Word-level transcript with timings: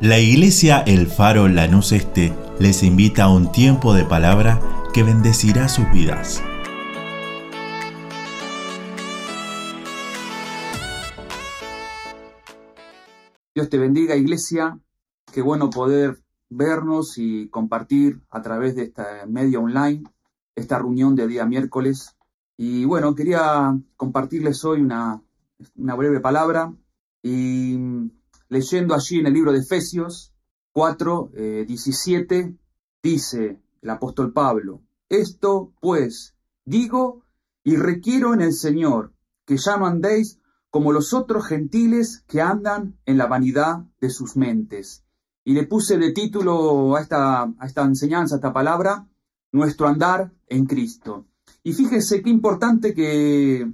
La 0.00 0.18
iglesia 0.18 0.80
El 0.80 1.06
Faro 1.06 1.46
Lanús 1.46 1.92
Este 1.92 2.34
les 2.58 2.82
invita 2.82 3.24
a 3.24 3.32
un 3.32 3.52
tiempo 3.52 3.94
de 3.94 4.04
palabra 4.04 4.60
que 4.92 5.04
bendecirá 5.04 5.68
sus 5.68 5.88
vidas. 5.92 6.42
Dios 13.54 13.68
te 13.70 13.78
bendiga, 13.78 14.16
iglesia. 14.16 14.80
Qué 15.32 15.40
bueno 15.42 15.70
poder 15.70 16.18
vernos 16.50 17.16
y 17.16 17.48
compartir 17.48 18.20
a 18.30 18.42
través 18.42 18.74
de 18.74 18.82
esta 18.82 19.24
media 19.28 19.60
online 19.60 20.02
esta 20.56 20.78
reunión 20.78 21.14
de 21.14 21.28
día 21.28 21.46
miércoles. 21.46 22.16
Y 22.56 22.84
bueno, 22.84 23.14
quería 23.14 23.78
compartirles 23.96 24.64
hoy 24.64 24.80
una, 24.80 25.22
una 25.76 25.94
breve 25.94 26.18
palabra 26.18 26.74
y 27.22 27.78
leyendo 28.54 28.94
allí 28.94 29.18
en 29.18 29.26
el 29.26 29.34
libro 29.34 29.52
de 29.52 29.58
Efesios 29.58 30.32
4, 30.72 31.30
17, 31.66 32.38
eh, 32.38 32.56
dice 33.02 33.60
el 33.82 33.90
apóstol 33.90 34.32
Pablo, 34.32 34.80
esto 35.08 35.72
pues 35.80 36.36
digo 36.64 37.24
y 37.64 37.76
requiero 37.76 38.32
en 38.32 38.40
el 38.40 38.52
Señor 38.52 39.12
que 39.44 39.56
ya 39.56 39.76
no 39.76 39.86
andéis 39.86 40.38
como 40.70 40.92
los 40.92 41.12
otros 41.12 41.46
gentiles 41.46 42.24
que 42.28 42.40
andan 42.40 42.96
en 43.06 43.18
la 43.18 43.26
vanidad 43.26 43.84
de 44.00 44.10
sus 44.10 44.36
mentes. 44.36 45.04
Y 45.44 45.52
le 45.52 45.66
puse 45.66 45.98
de 45.98 46.12
título 46.12 46.96
a 46.96 47.00
esta, 47.00 47.42
a 47.42 47.66
esta 47.66 47.82
enseñanza, 47.82 48.36
a 48.36 48.38
esta 48.38 48.52
palabra, 48.52 49.06
nuestro 49.52 49.88
andar 49.88 50.32
en 50.46 50.66
Cristo. 50.66 51.26
Y 51.62 51.72
fíjense 51.72 52.22
qué 52.22 52.30
importante 52.30 52.94
que, 52.94 53.70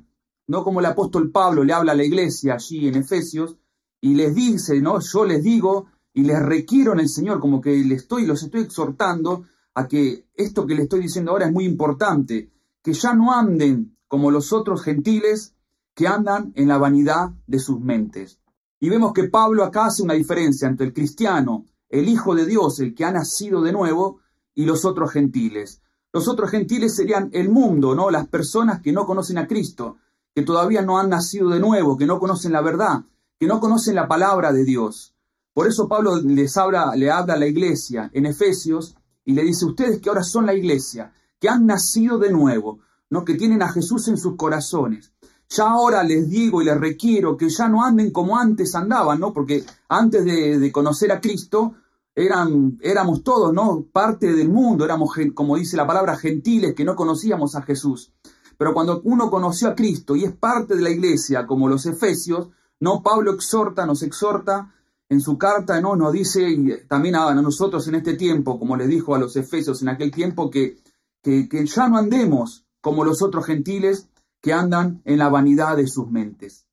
no 0.47 0.65
como 0.65 0.81
el 0.81 0.87
apóstol 0.87 1.31
Pablo 1.31 1.65
le 1.65 1.73
habla 1.73 1.92
a 1.92 1.97
la 1.97 2.05
iglesia 2.05 2.55
allí 2.55 2.89
en 2.89 2.97
Efesios, 2.97 3.56
y 4.00 4.14
les 4.14 4.34
dice, 4.34 4.80
¿no? 4.80 5.00
Yo 5.00 5.24
les 5.24 5.42
digo 5.42 5.86
y 6.12 6.22
les 6.22 6.41
requiero 6.41 6.92
en 6.92 7.00
el 7.00 7.08
Señor, 7.08 7.41
como 7.41 7.61
que 7.61 7.77
les 7.77 8.02
estoy, 8.02 8.27
los 8.27 8.42
estoy 8.42 8.62
exhortando 8.62 9.44
a 9.75 9.86
que 9.86 10.27
esto 10.34 10.66
que 10.66 10.75
les 10.75 10.84
estoy 10.84 11.00
diciendo 11.00 11.30
ahora 11.30 11.47
es 11.47 11.52
muy 11.52 11.64
importante, 11.64 12.50
que 12.83 12.92
ya 12.92 13.14
no 13.14 13.33
anden 13.33 13.97
como 14.08 14.30
los 14.30 14.52
otros 14.52 14.83
gentiles 14.83 15.55
que 15.94 16.08
andan 16.08 16.52
en 16.56 16.69
la 16.69 16.78
vanidad 16.78 17.30
de 17.47 17.58
sus 17.58 17.80
mentes. 17.80 18.41
Y 18.80 18.88
vemos 18.88 19.12
que 19.12 19.28
Pablo 19.28 19.62
acá 19.62 19.86
hace 19.86 20.03
una 20.03 20.14
diferencia 20.14 20.66
entre 20.66 20.86
el 20.86 20.94
cristiano, 20.94 21.66
el 21.88 22.08
Hijo 22.08 22.34
de 22.34 22.47
Dios, 22.47 22.80
el 22.80 22.94
que 22.94 23.05
ha 23.05 23.12
nacido 23.12 23.62
de 23.62 23.72
nuevo, 23.72 24.20
y 24.55 24.64
los 24.64 24.84
otros 24.84 25.12
gentiles. 25.12 25.82
Los 26.12 26.28
otros 26.28 26.50
gentiles 26.50 26.97
serían 26.97 27.30
el 27.32 27.50
mundo, 27.50 27.94
¿no? 27.94 28.10
Las 28.10 28.27
personas 28.27 28.80
que 28.80 28.92
no 28.92 29.06
conocen 29.06 29.38
a 29.38 29.47
Cristo, 29.47 29.98
que 30.34 30.42
todavía 30.42 30.82
no 30.82 30.98
han 30.98 31.10
nacido 31.10 31.50
de 31.50 31.60
nuevo, 31.60 31.97
que 31.97 32.06
no 32.06 32.19
conocen 32.19 32.53
la 32.53 32.62
verdad, 32.62 33.05
que 33.41 33.46
no 33.46 33.58
conocen 33.58 33.94
la 33.94 34.06
palabra 34.06 34.52
de 34.52 34.64
Dios. 34.64 35.14
Por 35.55 35.66
eso 35.66 35.88
Pablo 35.88 36.20
les 36.20 36.58
habla, 36.58 36.94
le 36.94 37.10
habla 37.10 37.34
a 37.34 37.38
la 37.38 37.47
iglesia 37.47 38.10
en 38.12 38.27
Efesios 38.27 38.94
y 39.24 39.32
le 39.32 39.44
dice, 39.44 39.64
ustedes 39.64 39.98
que 39.98 40.10
ahora 40.10 40.22
son 40.22 40.44
la 40.44 40.52
iglesia, 40.52 41.14
que 41.41 41.48
han 41.48 41.64
nacido 41.64 42.19
de 42.19 42.30
nuevo, 42.30 42.80
¿no? 43.08 43.24
que 43.24 43.36
tienen 43.36 43.62
a 43.62 43.72
Jesús 43.72 44.08
en 44.08 44.19
sus 44.19 44.36
corazones. 44.36 45.12
Ya 45.48 45.70
ahora 45.70 46.05
les 46.05 46.28
digo 46.28 46.60
y 46.60 46.66
les 46.66 46.78
requiero 46.78 47.38
que 47.38 47.48
ya 47.48 47.66
no 47.66 47.82
anden 47.82 48.10
como 48.10 48.38
antes 48.38 48.74
andaban. 48.74 49.19
Porque 49.32 49.64
antes 49.88 50.22
de, 50.25 50.70
conocer 50.70 51.10
a 51.10 51.20
Cristo 51.20 51.75
eran, 52.14 52.78
éramos 52.82 53.25
todos, 53.25 53.54
¿no? 53.54 53.86
Parte 53.91 54.34
del 54.34 54.50
mundo, 54.50 54.84
éramos, 54.84 55.12
como 55.34 55.56
dice 55.56 55.78
la 55.78 55.86
palabra, 55.86 56.16
gentiles 56.16 56.75
que 56.75 56.84
no 56.84 56.94
conocíamos 56.94 57.56
a 57.56 57.62
Jesús. 57.62 58.12
Pero 58.58 58.75
cuando 58.75 59.00
uno 59.04 59.30
conoció 59.30 59.69
a 59.69 59.75
Cristo 59.75 60.14
y 60.14 60.25
es 60.25 60.32
parte 60.32 60.77
de 60.77 60.82
la 60.82 60.91
iglesia, 60.91 61.47
como 61.47 61.69
los 61.69 61.86
efesios, 61.86 62.50
no, 62.81 63.03
Pablo 63.03 63.34
exhorta, 63.34 63.84
nos 63.86 64.03
exhorta 64.03 64.75
en 65.11 65.20
su 65.20 65.36
carta, 65.36 65.81
no, 65.81 65.97
nos 65.97 66.12
dice, 66.12 66.48
y 66.48 66.87
también 66.87 67.17
a 67.17 67.34
nosotros 67.34 67.87
en 67.89 67.97
este 67.97 68.14
tiempo, 68.14 68.59
como 68.59 68.77
les 68.77 68.89
dijo 68.89 69.14
a 69.14 69.19
los 69.19 69.37
efesios 69.37 69.83
en 69.83 69.91
aquel 69.91 70.11
tiempo, 70.11 70.50
que, 70.50 70.78
que, 71.22 71.66
ya 71.66 71.88
no 71.88 71.99
andemos 71.99 72.65
como 72.81 73.04
los 73.04 73.21
otros 73.21 73.44
gentiles 73.44 74.09
que 74.41 74.53
andan 74.53 75.03
en 75.04 75.19
la 75.19 75.28
vanidad 75.28 75.77
de 75.77 75.87
sus 75.88 76.09
mentes. 76.10 76.65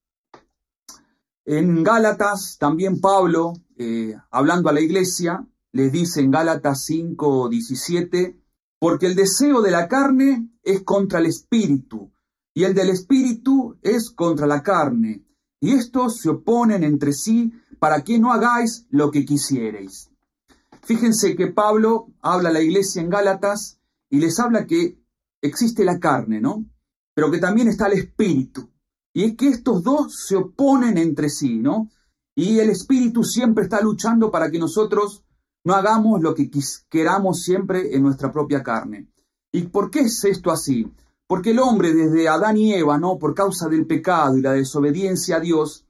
En 1.43 1.83
Gálatas, 1.83 2.57
también 2.59 3.01
Pablo, 3.01 3.53
eh, 3.75 4.15
hablando 4.31 4.69
a 4.69 4.73
la 4.73 4.81
iglesia, 4.81 5.45
les 5.73 5.91
dice 5.91 6.21
en 6.21 6.31
Gálatas 6.31 6.85
5, 6.85 7.49
17, 7.49 8.39
porque 8.79 9.07
el 9.07 9.15
deseo 9.15 9.61
de 9.61 9.71
la 9.71 9.87
carne 9.87 10.49
es 10.63 10.83
contra 10.83 11.19
el 11.19 11.25
espíritu, 11.25 12.11
y 12.53 12.63
el 12.63 12.73
del 12.73 12.89
espíritu 12.89 13.77
es 13.81 14.11
contra 14.11 14.47
la 14.47 14.61
carne, 14.61 15.26
y 15.59 15.73
estos 15.73 16.17
se 16.17 16.29
oponen 16.29 16.83
entre 16.83 17.13
sí 17.13 17.51
para 17.79 18.03
que 18.03 18.19
no 18.19 18.31
hagáis 18.31 18.85
lo 18.89 19.11
que 19.11 19.25
quisierais. 19.25 20.09
Fíjense 20.83 21.35
que 21.35 21.47
Pablo 21.47 22.07
habla 22.21 22.49
a 22.49 22.53
la 22.53 22.61
iglesia 22.61 23.01
en 23.01 23.09
Gálatas 23.09 23.79
y 24.09 24.19
les 24.19 24.39
habla 24.39 24.65
que 24.65 24.97
existe 25.41 25.83
la 25.83 25.99
carne, 25.99 26.39
¿no? 26.39 26.65
Pero 27.13 27.31
que 27.31 27.39
también 27.39 27.67
está 27.67 27.87
el 27.87 27.93
espíritu. 27.93 28.69
Y 29.13 29.23
es 29.23 29.35
que 29.35 29.49
estos 29.49 29.83
dos 29.83 30.15
se 30.27 30.35
oponen 30.35 30.97
entre 30.97 31.29
sí, 31.29 31.57
¿no? 31.57 31.89
Y 32.35 32.59
el 32.59 32.69
espíritu 32.69 33.23
siempre 33.23 33.63
está 33.63 33.81
luchando 33.81 34.31
para 34.31 34.51
que 34.51 34.59
nosotros 34.59 35.25
no 35.63 35.73
hagamos 35.73 36.21
lo 36.21 36.33
que 36.35 36.49
queramos 36.87 37.41
siempre 37.41 37.95
en 37.95 38.03
nuestra 38.03 38.31
propia 38.31 38.63
carne. 38.63 39.09
¿Y 39.51 39.63
por 39.63 39.89
qué 39.89 40.01
es 40.01 40.23
esto 40.23 40.51
así? 40.51 40.89
Porque 41.27 41.51
el 41.51 41.59
hombre 41.59 41.93
desde 41.93 42.29
Adán 42.29 42.57
y 42.57 42.73
Eva, 42.73 42.97
¿no? 42.97 43.17
Por 43.19 43.35
causa 43.35 43.67
del 43.67 43.85
pecado 43.85 44.37
y 44.37 44.41
la 44.41 44.53
desobediencia 44.53 45.37
a 45.37 45.39
Dios, 45.41 45.85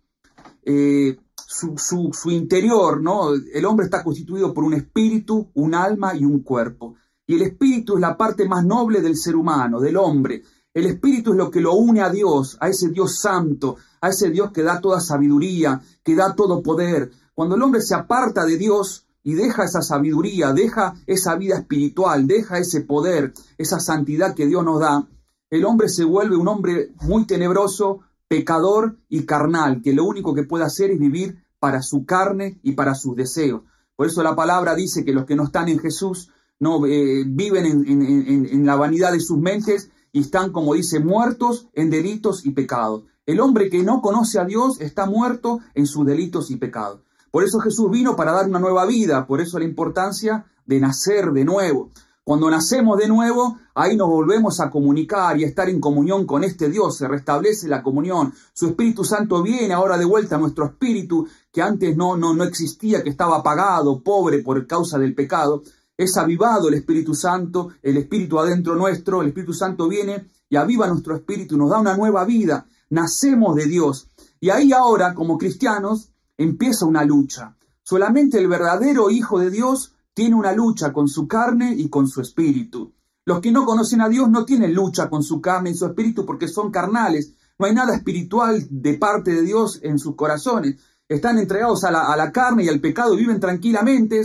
eh, 0.63 1.17
su, 1.35 1.75
su, 1.77 2.31
interior, 2.31 3.01
¿no? 3.01 3.33
El 3.33 3.65
hombre 3.65 3.85
está 3.85 4.03
constituido 4.03 4.53
por 4.53 4.63
un 4.63 4.73
espíritu, 4.73 5.49
un 5.53 5.75
alma 5.75 6.15
y 6.15 6.25
un 6.25 6.41
cuerpo. 6.41 6.95
Y 7.27 7.35
el 7.35 7.43
espíritu 7.43 7.95
es 7.95 8.01
la 8.01 8.17
parte 8.17 8.47
más 8.47 8.65
noble 8.65 9.01
del 9.01 9.15
ser 9.15 9.35
humano, 9.35 9.79
del 9.79 9.97
hombre. 9.97 10.41
El 10.73 10.87
espíritu 10.87 11.31
es 11.31 11.37
lo 11.37 11.51
que 11.51 11.61
lo 11.61 11.73
une 11.75 12.01
a 12.01 12.09
Dios, 12.09 12.57
a 12.59 12.69
ese 12.69 12.89
Dios 12.89 13.19
santo, 13.19 13.77
a 14.01 14.09
ese 14.09 14.29
Dios 14.29 14.51
que 14.51 14.63
da 14.63 14.81
toda 14.81 14.99
sabiduría, 14.99 15.81
que 16.03 16.15
da 16.15 16.35
todo 16.35 16.63
poder. 16.63 17.11
Cuando 17.33 17.55
el 17.55 17.61
hombre 17.61 17.81
se 17.81 17.95
aparta 17.95 18.45
de 18.45 18.57
Dios, 18.57 19.07
y 19.27 19.33
deja 19.33 19.65
esa 19.65 19.81
sabiduría, 19.81 20.53
deja 20.53 20.93
esa 21.05 21.35
vida 21.35 21.57
espiritual, 21.57 22.27
deja 22.27 22.59
ese 22.59 22.79
poder, 22.79 23.33
esa 23.57 23.77
santidad 23.77 24.33
que 24.33 24.45
Dios 24.45 24.63
nos 24.63 24.79
da, 24.79 25.05
el 25.49 25.65
hombre 25.65 25.89
se 25.89 26.03
vuelve 26.03 26.35
un 26.35 26.47
hombre 26.47 26.91
muy 27.01 27.25
tenebroso, 27.25 28.01
pecador 28.27 28.97
y 29.07 29.25
carnal, 29.25 29.81
que 29.81 29.93
lo 29.93 30.03
único 30.03 30.33
que 30.33 30.43
puede 30.43 30.65
hacer 30.65 30.91
es 30.91 30.99
vivir 30.99 31.43
para 31.59 31.81
su 31.81 32.05
carne 32.05 32.59
y 32.63 32.73
para 32.73 32.95
sus 32.95 33.15
deseos. 33.15 33.61
Por 33.95 34.07
eso 34.07 34.21
la 34.21 34.35
palabra 34.35 34.75
dice 34.75 35.03
que 35.03 35.13
los 35.13 35.25
que 35.25 35.35
no 35.35 35.45
están 35.45 35.69
en 35.69 35.79
Jesús 35.79 36.29
no 36.59 36.85
eh, 36.85 37.23
viven 37.25 37.65
en, 37.65 38.65
la 38.65 38.75
vanidad 38.75 39.11
de 39.11 39.19
sus 39.19 39.37
mentes 39.37 39.89
y 40.11 40.21
están, 40.21 40.51
como 40.51 40.73
dice, 40.73 40.99
muertos 40.99 41.67
en 41.73 41.89
delitos 41.89 42.45
y 42.45 42.51
pecados. 42.51 43.05
El 43.25 43.39
hombre 43.39 43.69
que 43.69 43.83
no 43.83 44.01
conoce 44.01 44.39
a 44.39 44.45
Dios 44.45 44.81
está 44.81 45.05
muerto 45.05 45.59
en 45.73 45.85
sus 45.85 46.05
delitos 46.05 46.51
y 46.51 46.57
pecados. 46.57 47.01
Por 47.31 47.43
eso 47.43 47.59
Jesús 47.59 47.89
vino 47.91 48.15
para 48.15 48.31
dar 48.31 48.47
una 48.47 48.59
nueva 48.59 48.85
vida, 48.85 49.27
por 49.27 49.41
eso 49.41 49.59
la 49.59 49.65
importancia 49.65 50.45
de 50.65 50.79
nacer 50.79 51.31
de 51.31 51.45
nuevo. 51.45 51.91
Cuando 52.27 52.49
nacemos 52.49 52.97
de 52.97 53.07
nuevo, 53.07 53.57
ahí 53.73 53.95
nos 53.95 54.09
volvemos 54.09 54.59
a 54.59 54.69
comunicar 54.69 55.39
y 55.39 55.45
a 55.45 55.47
estar 55.47 55.69
en 55.69 55.79
comunión 55.79 56.25
con 56.25 56.43
este 56.43 56.67
Dios, 56.69 56.97
se 56.97 57.07
restablece 57.07 57.69
la 57.69 57.81
comunión. 57.81 58.33
Su 58.51 58.67
Espíritu 58.67 59.05
Santo 59.05 59.41
viene 59.41 59.73
ahora 59.73 59.97
de 59.97 60.03
vuelta 60.03 60.35
a 60.35 60.37
nuestro 60.37 60.65
espíritu, 60.65 61.25
que 61.53 61.61
antes 61.61 61.95
no, 61.95 62.17
no, 62.17 62.33
no 62.33 62.43
existía, 62.43 63.01
que 63.01 63.11
estaba 63.11 63.37
apagado, 63.37 64.03
pobre 64.03 64.39
por 64.39 64.67
causa 64.67 64.99
del 64.99 65.15
pecado. 65.15 65.63
Es 65.95 66.17
avivado 66.17 66.67
el 66.67 66.73
Espíritu 66.73 67.15
Santo, 67.15 67.69
el 67.81 67.95
Espíritu 67.95 68.37
adentro 68.39 68.75
nuestro, 68.75 69.21
el 69.21 69.29
Espíritu 69.29 69.53
Santo 69.53 69.87
viene 69.87 70.29
y 70.49 70.57
aviva 70.57 70.85
nuestro 70.85 71.15
espíritu, 71.15 71.55
nos 71.55 71.69
da 71.69 71.79
una 71.79 71.95
nueva 71.95 72.25
vida. 72.25 72.67
Nacemos 72.89 73.55
de 73.55 73.67
Dios. 73.67 74.09
Y 74.41 74.49
ahí 74.49 74.73
ahora, 74.73 75.13
como 75.13 75.37
cristianos, 75.37 76.11
empieza 76.37 76.85
una 76.87 77.05
lucha. 77.05 77.55
Solamente 77.83 78.37
el 78.37 78.49
verdadero 78.49 79.09
Hijo 79.09 79.39
de 79.39 79.49
Dios 79.49 79.93
tiene 80.17 80.33
una 80.33 80.51
lucha 80.51 80.91
con 80.91 81.07
su 81.07 81.27
carne 81.27 81.75
y 81.77 81.89
con 81.89 82.07
su 82.07 82.21
espíritu. 82.21 82.91
Los 83.23 83.39
que 83.39 83.51
no 83.51 83.67
conocen 83.67 84.01
a 84.01 84.09
Dios 84.09 84.27
no 84.31 84.45
tienen 84.45 84.73
lucha 84.73 85.11
con 85.11 85.21
su 85.21 85.39
carne 85.39 85.69
y 85.69 85.75
su 85.75 85.85
espíritu 85.85 86.25
porque 86.25 86.47
son 86.47 86.71
carnales. 86.71 87.35
No 87.59 87.67
hay 87.67 87.75
nada 87.75 87.95
espiritual 87.95 88.65
de 88.67 88.95
parte 88.95 89.29
de 89.31 89.43
Dios 89.43 89.79
en 89.83 89.99
sus 89.99 90.15
corazones. 90.15 90.77
Están 91.07 91.37
entregados 91.37 91.83
a 91.83 91.91
la, 91.91 92.31
carne 92.31 92.63
y 92.63 92.67
al 92.67 92.79
pecado 92.79 93.13
y 93.13 93.17
viven 93.17 93.39
tranquilamente, 93.39 94.23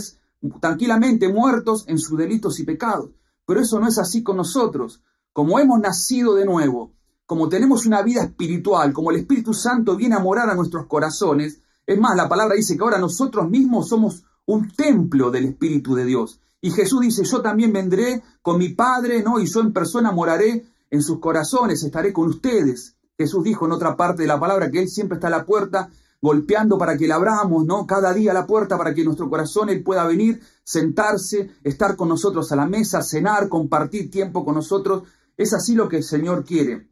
tranquilamente 0.59 1.31
muertos 1.31 1.85
en 1.87 1.99
sus 1.99 2.17
delitos 2.17 2.59
y 2.59 2.63
pecados. 2.63 3.11
Pero 3.45 3.59
eso 3.59 3.79
no 3.79 3.87
es 3.87 3.99
así 3.99 4.23
con 4.23 4.37
nosotros. 4.37 5.03
Como 5.31 5.59
hemos 5.59 5.79
nacido 5.79 6.33
de 6.33 6.45
nuevo, 6.45 6.95
como 7.27 7.49
tenemos 7.49 7.85
una 7.85 8.01
vida 8.01 8.23
espiritual, 8.23 8.93
como 8.93 9.11
el 9.11 9.17
Espíritu 9.17 9.53
Santo 9.53 9.95
viene 9.95 10.15
a 10.15 10.19
morar 10.19 10.49
a 10.49 10.55
nuestros 10.55 10.87
corazones, 10.87 11.61
es 11.85 11.99
más, 11.99 12.15
la 12.15 12.27
palabra 12.27 12.55
dice 12.55 12.75
que 12.75 12.83
ahora 12.83 12.97
nosotros 12.97 13.47
mismos 13.47 13.89
somos 13.89 14.23
un 14.45 14.69
templo 14.71 15.31
del 15.31 15.45
Espíritu 15.45 15.95
de 15.95 16.05
Dios. 16.05 16.39
Y 16.61 16.71
Jesús 16.71 17.01
dice, 17.01 17.23
yo 17.23 17.41
también 17.41 17.73
vendré 17.73 18.23
con 18.41 18.57
mi 18.57 18.69
Padre, 18.69 19.21
¿no? 19.21 19.39
Y 19.39 19.47
yo 19.47 19.61
en 19.61 19.73
persona 19.73 20.11
moraré 20.11 20.65
en 20.89 21.01
sus 21.01 21.19
corazones, 21.19 21.83
estaré 21.83 22.13
con 22.13 22.29
ustedes. 22.29 22.95
Jesús 23.17 23.43
dijo 23.43 23.65
en 23.65 23.73
otra 23.73 23.95
parte 23.95 24.23
de 24.23 24.27
la 24.27 24.39
palabra 24.39 24.71
que 24.71 24.79
Él 24.79 24.87
siempre 24.87 25.15
está 25.15 25.27
a 25.27 25.31
la 25.31 25.45
puerta 25.45 25.89
golpeando 26.23 26.77
para 26.77 26.97
que 26.97 27.05
le 27.05 27.11
abramos, 27.11 27.65
¿no? 27.65 27.85
Cada 27.85 28.13
día 28.13 28.31
la 28.31 28.47
puerta 28.47 28.77
para 28.77 28.93
que 28.93 29.03
nuestro 29.03 29.29
corazón 29.29 29.69
Él 29.69 29.83
pueda 29.83 30.05
venir, 30.05 30.41
sentarse, 30.63 31.51
estar 31.65 31.97
con 31.97 32.07
nosotros 32.07 32.49
a 32.53 32.55
la 32.55 32.65
mesa, 32.65 33.03
cenar, 33.03 33.49
compartir 33.49 34.09
tiempo 34.09 34.45
con 34.45 34.55
nosotros. 34.55 35.03
Es 35.35 35.53
así 35.53 35.75
lo 35.75 35.89
que 35.89 35.97
el 35.97 36.03
Señor 36.03 36.45
quiere. 36.45 36.87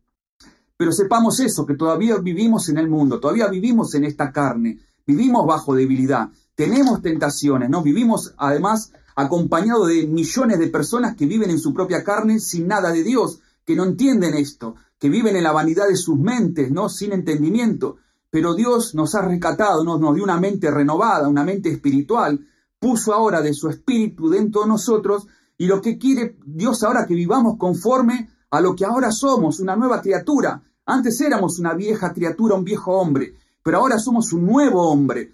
Pero 0.75 0.91
sepamos 0.91 1.39
eso, 1.39 1.65
que 1.65 1.75
todavía 1.75 2.17
vivimos 2.17 2.67
en 2.67 2.77
el 2.77 2.89
mundo, 2.89 3.21
todavía 3.21 3.47
vivimos 3.47 3.95
en 3.95 4.03
esta 4.03 4.33
carne, 4.33 4.79
vivimos 5.07 5.47
bajo 5.47 5.75
debilidad, 5.75 6.29
tenemos 6.61 7.01
tentaciones, 7.01 7.71
¿no? 7.71 7.81
Vivimos 7.81 8.35
además 8.37 8.93
acompañado 9.15 9.87
de 9.87 10.05
millones 10.05 10.59
de 10.59 10.67
personas 10.67 11.15
que 11.15 11.25
viven 11.25 11.49
en 11.49 11.57
su 11.57 11.73
propia 11.73 12.03
carne 12.03 12.39
sin 12.39 12.67
nada 12.67 12.91
de 12.91 13.01
Dios, 13.01 13.39
que 13.65 13.75
no 13.75 13.83
entienden 13.83 14.35
esto, 14.35 14.75
que 14.99 15.09
viven 15.09 15.35
en 15.35 15.41
la 15.41 15.53
vanidad 15.53 15.87
de 15.87 15.95
sus 15.95 16.19
mentes, 16.19 16.69
¿no? 16.69 16.87
Sin 16.87 17.13
entendimiento. 17.13 17.97
Pero 18.29 18.53
Dios 18.53 18.93
nos 18.93 19.15
ha 19.15 19.23
rescatado, 19.23 19.83
¿no? 19.83 19.97
nos 19.97 20.13
dio 20.13 20.23
una 20.23 20.39
mente 20.39 20.69
renovada, 20.69 21.27
una 21.27 21.43
mente 21.43 21.69
espiritual, 21.69 22.39
puso 22.77 23.11
ahora 23.11 23.41
de 23.41 23.55
su 23.55 23.67
espíritu 23.67 24.29
dentro 24.29 24.61
de 24.61 24.67
nosotros 24.67 25.25
y 25.57 25.65
lo 25.65 25.81
que 25.81 25.97
quiere 25.97 26.37
Dios 26.45 26.83
ahora 26.83 27.07
que 27.07 27.15
vivamos 27.15 27.57
conforme 27.57 28.29
a 28.51 28.61
lo 28.61 28.75
que 28.75 28.85
ahora 28.85 29.11
somos, 29.11 29.59
una 29.59 29.75
nueva 29.75 29.99
criatura. 29.99 30.61
Antes 30.85 31.19
éramos 31.21 31.57
una 31.57 31.73
vieja 31.73 32.13
criatura, 32.13 32.53
un 32.53 32.63
viejo 32.63 32.91
hombre, 32.91 33.33
pero 33.63 33.79
ahora 33.79 33.97
somos 33.97 34.31
un 34.31 34.45
nuevo 34.45 34.87
hombre, 34.91 35.31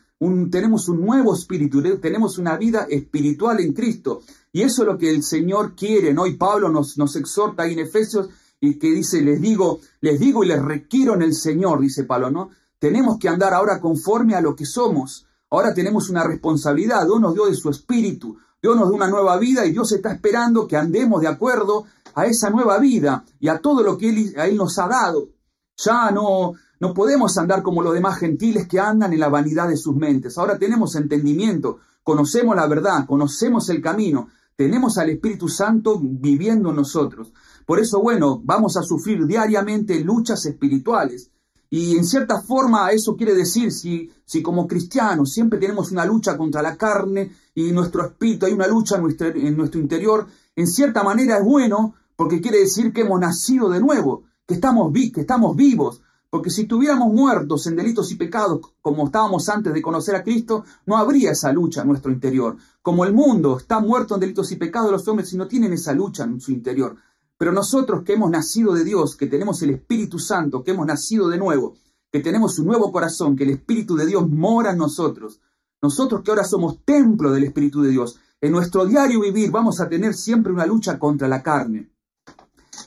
tenemos 0.49 0.89
un 0.89 1.05
nuevo 1.05 1.35
espíritu, 1.35 1.81
tenemos 1.99 2.37
una 2.37 2.57
vida 2.57 2.87
espiritual 2.89 3.59
en 3.59 3.73
Cristo. 3.73 4.21
Y 4.51 4.61
eso 4.61 4.81
es 4.81 4.87
lo 4.87 4.97
que 4.97 5.09
el 5.09 5.23
Señor 5.23 5.75
quiere, 5.75 6.13
¿no? 6.13 6.25
Y 6.25 6.35
Pablo 6.35 6.69
nos, 6.69 6.97
nos 6.97 7.15
exhorta 7.15 7.63
ahí 7.63 7.73
en 7.73 7.79
Efesios 7.79 8.29
y 8.59 8.79
que 8.79 8.91
dice, 8.91 9.21
les 9.21 9.39
digo, 9.39 9.79
les 10.01 10.19
digo 10.19 10.43
y 10.43 10.47
les 10.47 10.61
requiero 10.61 11.13
en 11.13 11.21
el 11.21 11.33
Señor, 11.33 11.79
dice 11.79 12.05
Pablo, 12.05 12.31
¿no? 12.31 12.49
Tenemos 12.79 13.17
que 13.19 13.29
andar 13.29 13.53
ahora 13.53 13.79
conforme 13.79 14.35
a 14.35 14.41
lo 14.41 14.55
que 14.55 14.65
somos. 14.65 15.25
Ahora 15.49 15.73
tenemos 15.73 16.09
una 16.09 16.23
responsabilidad. 16.23 17.05
Dios 17.05 17.21
nos 17.21 17.33
dio 17.33 17.45
de 17.45 17.55
su 17.55 17.69
espíritu. 17.69 18.37
Dios 18.61 18.75
nos 18.75 18.89
dio 18.89 18.95
una 18.95 19.07
nueva 19.07 19.37
vida 19.37 19.65
y 19.65 19.71
Dios 19.71 19.91
está 19.91 20.11
esperando 20.11 20.67
que 20.67 20.77
andemos 20.77 21.21
de 21.21 21.27
acuerdo 21.27 21.85
a 22.15 22.25
esa 22.25 22.49
nueva 22.49 22.79
vida 22.79 23.23
y 23.39 23.47
a 23.47 23.59
todo 23.59 23.83
lo 23.83 23.97
que 23.97 24.09
Él, 24.09 24.33
a 24.37 24.47
él 24.47 24.57
nos 24.57 24.77
ha 24.79 24.87
dado. 24.87 25.29
Ya 25.77 26.09
no, 26.09 26.53
no 26.79 26.93
podemos 26.93 27.37
andar 27.37 27.63
como 27.63 27.81
los 27.81 27.93
demás 27.93 28.19
gentiles 28.19 28.67
que 28.67 28.79
andan 28.79 29.13
en 29.13 29.19
la 29.19 29.29
vanidad 29.29 29.67
de 29.67 29.77
sus 29.77 29.95
mentes. 29.95 30.37
Ahora 30.37 30.57
tenemos 30.57 30.95
entendimiento, 30.95 31.79
conocemos 32.03 32.55
la 32.55 32.67
verdad, 32.67 33.05
conocemos 33.07 33.69
el 33.69 33.81
camino, 33.81 34.29
tenemos 34.55 34.97
al 34.97 35.09
Espíritu 35.09 35.49
Santo 35.49 35.99
viviendo 36.01 36.69
en 36.69 36.77
nosotros. 36.77 37.33
Por 37.65 37.79
eso, 37.79 38.01
bueno, 38.01 38.41
vamos 38.43 38.77
a 38.77 38.81
sufrir 38.81 39.25
diariamente 39.25 39.99
luchas 39.99 40.45
espirituales. 40.45 41.31
Y 41.69 41.97
en 41.97 42.05
cierta 42.05 42.41
forma 42.41 42.91
eso 42.91 43.15
quiere 43.15 43.35
decir, 43.35 43.71
si, 43.71 44.09
si 44.23 44.41
como 44.41 44.67
cristianos 44.67 45.33
siempre 45.33 45.59
tenemos 45.59 45.91
una 45.91 46.05
lucha 46.05 46.37
contra 46.37 46.61
la 46.61 46.77
carne 46.77 47.31
y 47.53 47.71
nuestro 47.71 48.05
espíritu, 48.05 48.45
hay 48.45 48.53
una 48.53 48.67
lucha 48.67 48.95
en 48.95 49.57
nuestro, 49.57 49.81
interior, 49.81 50.27
en 50.55 50.67
cierta 50.67 51.03
manera 51.03 51.37
es 51.37 51.43
bueno 51.43 51.95
porque 52.15 52.39
quiere 52.39 52.59
decir 52.59 52.93
que 52.93 53.01
hemos 53.01 53.19
nacido 53.19 53.69
de 53.69 53.81
nuevo, 53.81 54.23
que 54.47 54.53
estamos, 54.55 54.93
que 54.93 55.21
estamos 55.21 55.55
vivos, 55.55 56.01
porque 56.37 56.51
si 56.51 56.61
estuviéramos 56.61 57.11
muertos 57.11 57.65
en 57.65 57.75
delitos 57.75 58.11
y 58.11 58.15
pecados 58.15 58.59
como 58.79 59.07
estábamos 59.07 59.49
antes 59.49 59.73
de 59.73 59.81
conocer 59.81 60.13
a 60.15 60.21
Cristo, 60.21 60.65
no 60.85 60.95
habría 60.95 61.31
esa 61.31 61.51
lucha 61.51 61.81
en 61.81 61.87
nuestro 61.87 62.11
interior. 62.11 62.57
Como 62.83 63.05
el 63.05 63.11
mundo 63.11 63.57
está 63.57 63.79
muerto 63.79 64.13
en 64.13 64.19
delitos 64.19 64.51
y 64.51 64.55
pecados, 64.55 64.91
los 64.91 65.07
hombres 65.07 65.33
no 65.33 65.47
tienen 65.47 65.73
esa 65.73 65.93
lucha 65.93 66.25
en 66.25 66.39
su 66.39 66.51
interior. 66.51 66.95
Pero 67.39 67.51
nosotros 67.51 68.03
que 68.03 68.13
hemos 68.13 68.29
nacido 68.29 68.75
de 68.75 68.83
Dios, 68.83 69.15
que 69.15 69.25
tenemos 69.25 69.63
el 69.63 69.71
Espíritu 69.71 70.19
Santo, 70.19 70.63
que 70.63 70.69
hemos 70.69 70.85
nacido 70.85 71.27
de 71.27 71.39
nuevo, 71.39 71.73
que 72.11 72.19
tenemos 72.19 72.59
un 72.59 72.67
nuevo 72.67 72.91
corazón, 72.91 73.35
que 73.35 73.43
el 73.43 73.49
Espíritu 73.49 73.95
de 73.95 74.05
Dios 74.05 74.29
mora 74.29 74.73
en 74.73 74.77
nosotros, 74.77 75.41
nosotros 75.81 76.21
que 76.21 76.29
ahora 76.29 76.43
somos 76.43 76.85
templo 76.85 77.31
del 77.31 77.45
Espíritu 77.45 77.81
de 77.81 77.89
Dios, 77.89 78.19
en 78.41 78.51
nuestro 78.51 78.85
diario 78.85 79.21
vivir 79.21 79.49
vamos 79.49 79.81
a 79.81 79.89
tener 79.89 80.13
siempre 80.13 80.53
una 80.53 80.67
lucha 80.67 80.99
contra 80.99 81.27
la 81.27 81.41
carne. 81.41 81.89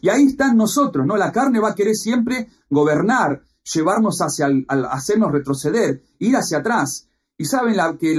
Y 0.00 0.08
ahí 0.08 0.26
están 0.26 0.56
nosotros, 0.56 1.06
¿no? 1.06 1.16
La 1.16 1.32
carne 1.32 1.60
va 1.60 1.70
a 1.70 1.74
querer 1.74 1.94
siempre 1.94 2.48
gobernar, 2.68 3.42
llevarnos 3.62 4.18
hacia, 4.20 4.48
hacernos 4.90 5.32
retroceder, 5.32 6.02
ir 6.18 6.36
hacia 6.36 6.58
atrás. 6.58 7.08
Y 7.36 7.44
saben 7.44 7.76
la, 7.76 7.96
que 7.96 8.12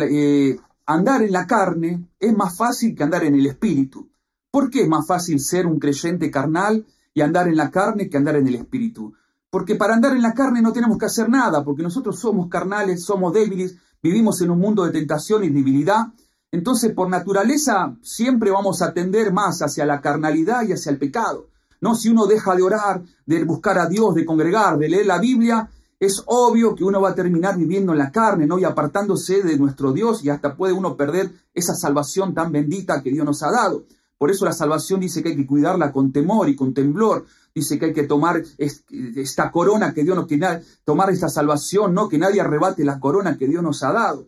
eh, 0.52 0.60
andar 0.86 1.22
en 1.24 1.32
la 1.32 1.48
carne 1.48 2.10
es 2.20 2.36
más 2.36 2.56
fácil 2.56 2.96
que 2.96 3.04
andar 3.04 3.24
en 3.24 3.36
el 3.36 3.46
espíritu. 3.48 4.10
¿Por 4.50 4.70
qué 4.70 4.84
es 4.84 4.88
más 4.88 5.08
fácil 5.08 5.40
ser 5.40 5.66
un 5.66 5.80
creyente 5.80 6.30
carnal 6.30 6.86
y 7.14 7.22
andar 7.22 7.48
en 7.48 7.56
la 7.56 7.72
carne 7.72 8.10
que 8.10 8.18
andar 8.18 8.36
en 8.36 8.48
el 8.48 8.56
espíritu? 8.56 9.14
Porque 9.50 9.76
para 9.76 9.94
andar 9.94 10.16
en 10.16 10.22
la 10.22 10.34
carne 10.34 10.62
no 10.62 10.72
tenemos 10.72 10.98
que 10.98 11.06
hacer 11.06 11.30
nada, 11.30 11.64
porque 11.64 11.84
nosotros 11.84 12.20
somos 12.20 12.48
carnales, 12.48 13.04
somos 13.04 13.34
débiles, 13.34 13.76
vivimos 14.02 14.42
en 14.42 14.50
un 14.50 14.60
mundo 14.60 14.86
de 14.86 14.92
tentación 14.92 15.44
y 15.44 15.50
debilidad. 15.50 16.08
Entonces, 16.52 16.94
por 16.94 17.10
naturaleza, 17.10 17.98
siempre 18.02 18.52
vamos 18.52 18.82
a 18.82 18.94
tender 18.94 19.32
más 19.32 19.62
hacia 19.62 19.86
la 19.86 20.02
carnalidad 20.02 20.64
y 20.64 20.74
hacia 20.74 20.92
el 20.92 20.98
pecado. 20.98 21.51
No, 21.82 21.96
si 21.96 22.10
uno 22.10 22.28
deja 22.28 22.56
de 22.56 22.62
orar, 22.62 23.02
de 23.26 23.44
buscar 23.44 23.78
a 23.80 23.88
Dios, 23.88 24.16
de 24.16 24.26
congregar, 24.26 24.78
de 24.78 24.88
leer 24.88 25.06
la 25.08 25.20
Biblia, 25.20 25.70
es 26.00 26.24
obvio 26.26 26.74
que 26.74 26.84
uno 26.84 27.00
va 27.00 27.10
a 27.10 27.16
terminar 27.16 27.58
viviendo 27.58 27.92
en 27.92 28.00
la 28.00 28.12
carne, 28.12 28.48
¿no? 28.48 28.58
Y 28.58 28.64
apartándose 28.64 29.44
de 29.44 29.58
nuestro 29.58 29.92
Dios 29.92 30.24
y 30.24 30.30
hasta 30.30 30.56
puede 30.56 30.74
uno 30.74 30.96
perder 30.96 31.32
esa 31.54 31.76
salvación 31.76 32.34
tan 32.34 32.52
bendita 32.52 33.04
que 33.04 33.12
Dios 33.12 33.26
nos 33.26 33.44
ha 33.44 33.52
dado. 33.52 33.86
Por 34.18 34.32
eso 34.32 34.46
la 34.46 34.54
salvación 34.54 35.00
dice 35.00 35.22
que 35.22 35.30
hay 35.30 35.36
que 35.36 35.46
cuidarla 35.46 35.92
con 35.92 36.12
temor 36.12 36.50
y 36.50 36.56
con 36.56 36.74
temblor. 36.74 37.26
Dice 37.54 37.78
que 37.78 37.86
hay 37.86 37.94
que 37.94 38.04
tomar 38.04 38.44
esta 38.58 39.52
corona 39.52 39.94
que 39.94 40.04
Dios 40.04 40.16
nos 40.16 40.28
tiene, 40.28 40.62
tomar 40.84 41.10
esta 41.10 41.30
salvación, 41.30 41.94
¿no? 41.94 42.08
Que 42.08 42.18
nadie 42.18 42.42
arrebate 42.42 42.86
la 42.86 43.00
corona 43.00 43.38
que 43.38 43.48
Dios 43.48 43.62
nos 43.62 43.84
ha 43.84 43.92
dado. 43.92 44.28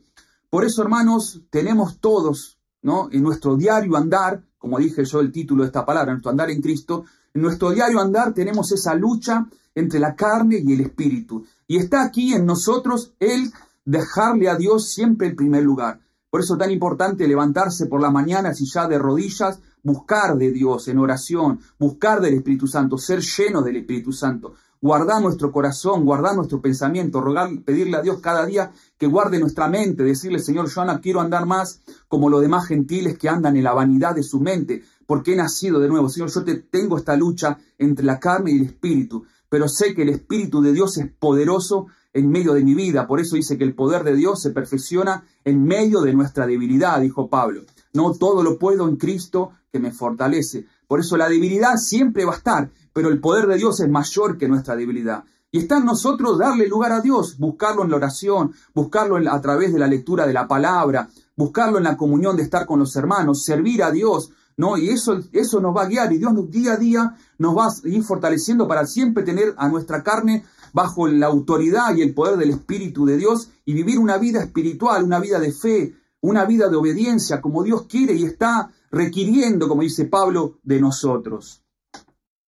Por 0.50 0.66
eso, 0.66 0.82
hermanos, 0.82 1.42
tenemos 1.50 2.00
todos, 2.00 2.60
¿no? 2.82 3.10
En 3.12 3.24
nuestro 3.24 3.56
diario 3.56 3.96
andar, 3.96 4.44
como 4.58 4.78
dije 4.78 5.06
yo 5.06 5.22
el 5.22 5.32
título 5.32 5.64
de 5.64 5.68
esta 5.68 5.86
palabra, 5.86 6.12
nuestro 6.12 6.32
andar 6.32 6.52
en 6.52 6.62
Cristo, 6.62 7.06
en 7.34 7.42
nuestro 7.42 7.72
diario 7.72 8.00
andar 8.00 8.34
tenemos 8.34 8.72
esa 8.72 8.94
lucha 8.94 9.48
entre 9.74 10.00
la 10.00 10.16
carne 10.16 10.62
y 10.64 10.74
el 10.74 10.82
espíritu. 10.82 11.46
Y 11.68 11.78
está 11.78 12.04
aquí 12.04 12.34
en 12.34 12.46
nosotros 12.46 13.14
el 13.20 13.52
dejarle 13.86 14.50
a 14.50 14.56
Dios 14.56 14.90
siempre 14.90 15.28
el 15.28 15.36
primer 15.36 15.64
lugar. 15.64 16.00
Por 16.30 16.42
eso 16.42 16.54
es 16.54 16.60
tan 16.60 16.72
importante 16.72 17.28
levantarse 17.28 17.86
por 17.86 18.02
la 18.02 18.10
mañana, 18.10 18.54
si 18.54 18.66
ya 18.66 18.88
de 18.88 18.98
rodillas, 18.98 19.60
buscar 19.84 20.38
de 20.38 20.52
Dios 20.52 20.88
en 20.88 20.98
oración, 20.98 21.60
buscar 21.78 22.22
del 22.22 22.36
Espíritu 22.36 22.68
Santo, 22.68 22.98
ser 22.98 23.20
lleno 23.20 23.62
del 23.62 23.78
Espíritu 23.78 24.12
Santo, 24.12 24.54
guardar 24.82 25.22
nuestro 25.22 25.52
corazón, 25.52 26.06
guardar 26.06 26.36
nuestro 26.36 26.60
pensamiento, 26.60 27.22
rogar, 27.22 27.50
pedirle 27.64 27.98
a 27.98 28.02
Dios 28.02 28.20
cada 28.20 28.46
día 28.46 28.72
que 28.98 29.08
guarde 29.08 29.40
nuestra 29.40 29.68
mente, 29.68 30.04
decirle, 30.04 30.40
Señor, 30.40 30.70
yo 30.70 30.84
no 30.84 31.00
quiero 31.00 31.22
andar 31.22 31.46
más 31.46 31.82
como 32.08 32.30
los 32.30 32.42
demás 32.42 32.68
gentiles 32.68 33.18
que 33.18 33.30
andan 33.30 33.56
en 33.56 33.64
la 33.64 33.74
vanidad 33.74 34.16
de 34.16 34.24
su 34.24 34.40
mente, 34.40 34.84
porque 35.06 35.34
he 35.34 35.36
nacido 35.36 35.80
de 35.80 35.88
nuevo. 35.88 36.10
Señor, 36.10 36.32
yo 36.32 36.44
te 36.44 36.56
tengo 36.56 36.98
esta 36.98 37.16
lucha 37.16 37.58
entre 37.78 38.06
la 38.06 38.20
carne 38.20 38.52
y 38.52 38.58
el 38.58 38.66
espíritu, 38.66 39.24
pero 39.50 39.68
sé 39.68 39.94
que 39.94 40.04
el 40.04 40.10
espíritu 40.10 40.62
de 40.62 40.74
Dios 40.74 40.98
es 40.98 41.12
poderoso 41.12 41.88
en 42.14 42.30
medio 42.30 42.54
de 42.54 42.64
mi 42.64 42.74
vida. 42.74 43.08
Por 43.08 43.20
eso 43.20 43.36
dice 43.36 43.58
que 43.58 43.64
el 43.64 43.76
poder 43.76 44.04
de 44.04 44.16
Dios 44.16 44.42
se 44.42 44.52
perfecciona 44.52 45.26
en 45.44 45.64
medio 45.64 46.02
de 46.02 46.14
nuestra 46.14 46.48
debilidad, 46.48 47.02
dijo 47.02 47.30
Pablo. 47.30 47.64
No 47.94 48.14
todo 48.14 48.44
lo 48.44 48.58
puedo 48.58 48.88
en 48.88 48.98
Cristo 48.98 49.52
que 49.72 49.80
me 49.80 49.92
fortalece. 49.92 50.66
Por 50.88 51.00
eso 51.00 51.18
la 51.18 51.30
debilidad 51.30 51.76
siempre 51.78 52.26
va 52.26 52.34
a 52.34 52.38
estar, 52.38 52.72
pero 52.94 53.10
el 53.10 53.20
poder 53.20 53.48
de 53.48 53.58
Dios 53.58 53.80
es 53.80 53.90
mayor 53.90 54.38
que 54.38 54.48
nuestra 54.48 54.76
debilidad. 54.76 55.24
Y 55.52 55.60
está 55.60 55.78
en 55.78 55.86
nosotros 55.86 56.40
darle 56.40 56.68
lugar 56.68 56.92
a 56.92 57.02
Dios, 57.02 57.38
buscarlo 57.38 57.84
en 57.84 57.92
la 57.92 57.98
oración, 57.98 58.54
buscarlo 58.74 59.18
a 59.32 59.42
través 59.42 59.72
de 59.72 59.78
la 59.78 59.88
lectura 59.88 60.26
de 60.26 60.34
la 60.34 60.48
palabra, 60.48 61.10
buscarlo 61.36 61.78
en 61.78 61.84
la 61.84 61.96
comunión 61.96 62.36
de 62.36 62.44
estar 62.44 62.66
con 62.66 62.80
los 62.80 62.96
hermanos, 62.96 63.44
servir 63.44 63.84
a 63.84 63.92
Dios, 63.92 64.32
¿no? 64.58 64.78
Y 64.78 64.90
eso, 64.90 65.20
eso 65.32 65.60
nos 65.60 65.76
va 65.76 65.84
a 65.84 65.88
guiar 65.88 66.12
y 66.14 66.18
Dios 66.18 66.34
día 66.50 66.74
a 66.74 66.78
día 66.78 67.16
nos 67.38 67.58
va 67.58 67.68
a 67.68 67.88
ir 67.88 68.04
fortaleciendo 68.04 68.68
para 68.68 68.86
siempre 68.86 69.24
tener 69.24 69.54
a 69.58 69.68
nuestra 69.70 70.04
carne 70.04 70.46
bajo 70.74 71.08
la 71.08 71.28
autoridad 71.28 71.96
y 71.96 72.02
el 72.02 72.14
poder 72.14 72.38
del 72.38 72.50
Espíritu 72.50 73.06
de 73.06 73.18
Dios 73.18 73.50
y 73.66 73.74
vivir 73.74 74.00
una 74.00 74.18
vida 74.18 74.42
espiritual, 74.42 75.04
una 75.04 75.20
vida 75.20 75.40
de 75.40 75.52
fe, 75.52 75.96
una 76.22 76.46
vida 76.46 76.70
de 76.70 76.76
obediencia 76.76 77.42
como 77.42 77.64
Dios 77.64 77.86
quiere 77.88 78.14
y 78.14 78.24
está 78.24 78.72
requiriendo, 78.92 79.68
como 79.68 79.82
dice 79.82 80.06
Pablo, 80.06 80.60
de 80.64 80.80
nosotros. 80.80 81.64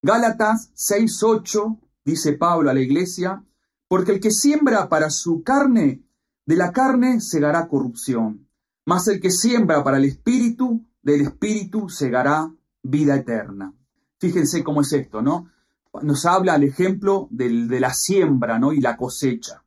Gálatas 0.01 0.71
6.8 0.75 1.79
dice 2.05 2.33
Pablo 2.33 2.69
a 2.69 2.74
la 2.74 2.81
iglesia, 2.81 3.43
porque 3.88 4.12
el 4.12 4.19
que 4.19 4.31
siembra 4.31 4.88
para 4.89 5.09
su 5.09 5.43
carne, 5.43 6.03
de 6.45 6.55
la 6.55 6.71
carne 6.71 7.19
segará 7.21 7.67
corrupción, 7.67 8.47
mas 8.85 9.07
el 9.07 9.19
que 9.19 9.31
siembra 9.31 9.83
para 9.83 9.97
el 9.97 10.05
espíritu, 10.05 10.85
del 11.05 11.21
Espíritu 11.21 11.88
segará 11.88 12.51
vida 12.83 13.15
eterna. 13.15 13.74
Fíjense 14.19 14.63
cómo 14.63 14.81
es 14.81 14.91
esto, 14.91 15.21
¿no? 15.21 15.50
Nos 16.01 16.25
habla 16.25 16.55
el 16.55 16.63
ejemplo 16.63 17.27
de 17.29 17.79
la 17.79 17.93
siembra, 17.93 18.59
¿no? 18.59 18.74
Y 18.74 18.81
la 18.81 18.97
cosecha. 18.97 19.63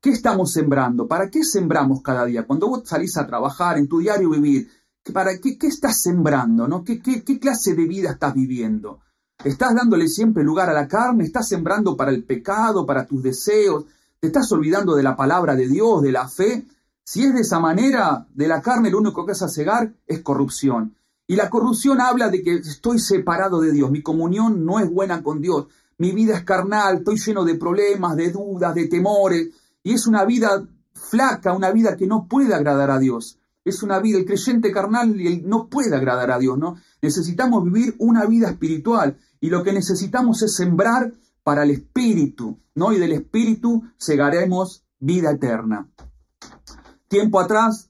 ¿Qué 0.00 0.10
estamos 0.10 0.52
sembrando? 0.52 1.08
¿Para 1.08 1.30
qué 1.30 1.42
sembramos 1.44 2.02
cada 2.02 2.26
día? 2.26 2.46
Cuando 2.46 2.68
vos 2.68 2.82
salís 2.84 3.16
a 3.16 3.26
trabajar, 3.26 3.78
en 3.78 3.88
tu 3.88 4.00
diario 4.00 4.28
vivir, 4.28 4.68
¿para 5.14 5.38
qué, 5.38 5.56
qué 5.56 5.68
estás 5.68 6.02
sembrando? 6.02 6.68
¿no? 6.68 6.84
¿Qué, 6.84 7.00
qué, 7.00 7.24
qué 7.24 7.38
clase 7.38 7.74
de 7.74 7.86
vida 7.86 8.10
estás 8.10 8.34
viviendo? 8.34 9.00
¿Estás 9.42 9.74
dándole 9.74 10.08
siempre 10.08 10.44
lugar 10.44 10.68
a 10.68 10.74
la 10.74 10.88
carne? 10.88 11.24
¿Estás 11.24 11.48
sembrando 11.48 11.96
para 11.96 12.10
el 12.10 12.24
pecado, 12.24 12.84
para 12.84 13.06
tus 13.06 13.22
deseos? 13.22 13.86
Te 14.20 14.26
estás 14.26 14.50
olvidando 14.52 14.94
de 14.94 15.04
la 15.04 15.16
palabra 15.16 15.54
de 15.54 15.68
Dios, 15.68 16.02
de 16.02 16.12
la 16.12 16.28
fe. 16.28 16.66
Si 17.06 17.22
es 17.22 17.34
de 17.34 17.42
esa 17.42 17.60
manera, 17.60 18.26
de 18.34 18.48
la 18.48 18.62
carne 18.62 18.90
lo 18.90 18.98
único 18.98 19.26
que 19.26 19.32
vas 19.32 19.42
a 19.42 19.48
cegar 19.48 19.92
es 20.06 20.20
corrupción. 20.20 20.96
Y 21.26 21.36
la 21.36 21.50
corrupción 21.50 22.00
habla 22.00 22.30
de 22.30 22.42
que 22.42 22.54
estoy 22.54 22.98
separado 22.98 23.60
de 23.60 23.72
Dios, 23.72 23.90
mi 23.90 24.02
comunión 24.02 24.64
no 24.64 24.80
es 24.80 24.90
buena 24.90 25.22
con 25.22 25.42
Dios, 25.42 25.66
mi 25.98 26.12
vida 26.12 26.36
es 26.36 26.44
carnal, 26.44 26.98
estoy 26.98 27.18
lleno 27.18 27.44
de 27.44 27.56
problemas, 27.56 28.16
de 28.16 28.30
dudas, 28.30 28.74
de 28.74 28.88
temores, 28.88 29.48
y 29.82 29.92
es 29.92 30.06
una 30.06 30.24
vida 30.24 30.66
flaca, 30.94 31.52
una 31.52 31.70
vida 31.70 31.96
que 31.96 32.06
no 32.06 32.26
puede 32.26 32.54
agradar 32.54 32.90
a 32.90 32.98
Dios. 32.98 33.38
Es 33.64 33.82
una 33.82 33.98
vida, 34.00 34.18
el 34.18 34.24
creyente 34.24 34.72
carnal 34.72 35.14
no 35.44 35.68
puede 35.68 35.94
agradar 35.94 36.30
a 36.30 36.38
Dios, 36.38 36.58
¿no? 36.58 36.76
Necesitamos 37.02 37.64
vivir 37.64 37.94
una 37.98 38.24
vida 38.26 38.48
espiritual 38.48 39.18
y 39.40 39.50
lo 39.50 39.62
que 39.62 39.72
necesitamos 39.72 40.42
es 40.42 40.54
sembrar 40.54 41.12
para 41.42 41.64
el 41.64 41.70
espíritu, 41.70 42.58
¿no? 42.74 42.92
Y 42.92 42.98
del 42.98 43.12
espíritu 43.12 43.82
segaremos 43.98 44.84
vida 44.98 45.30
eterna. 45.30 45.88
Tiempo 47.08 47.40
atrás 47.40 47.88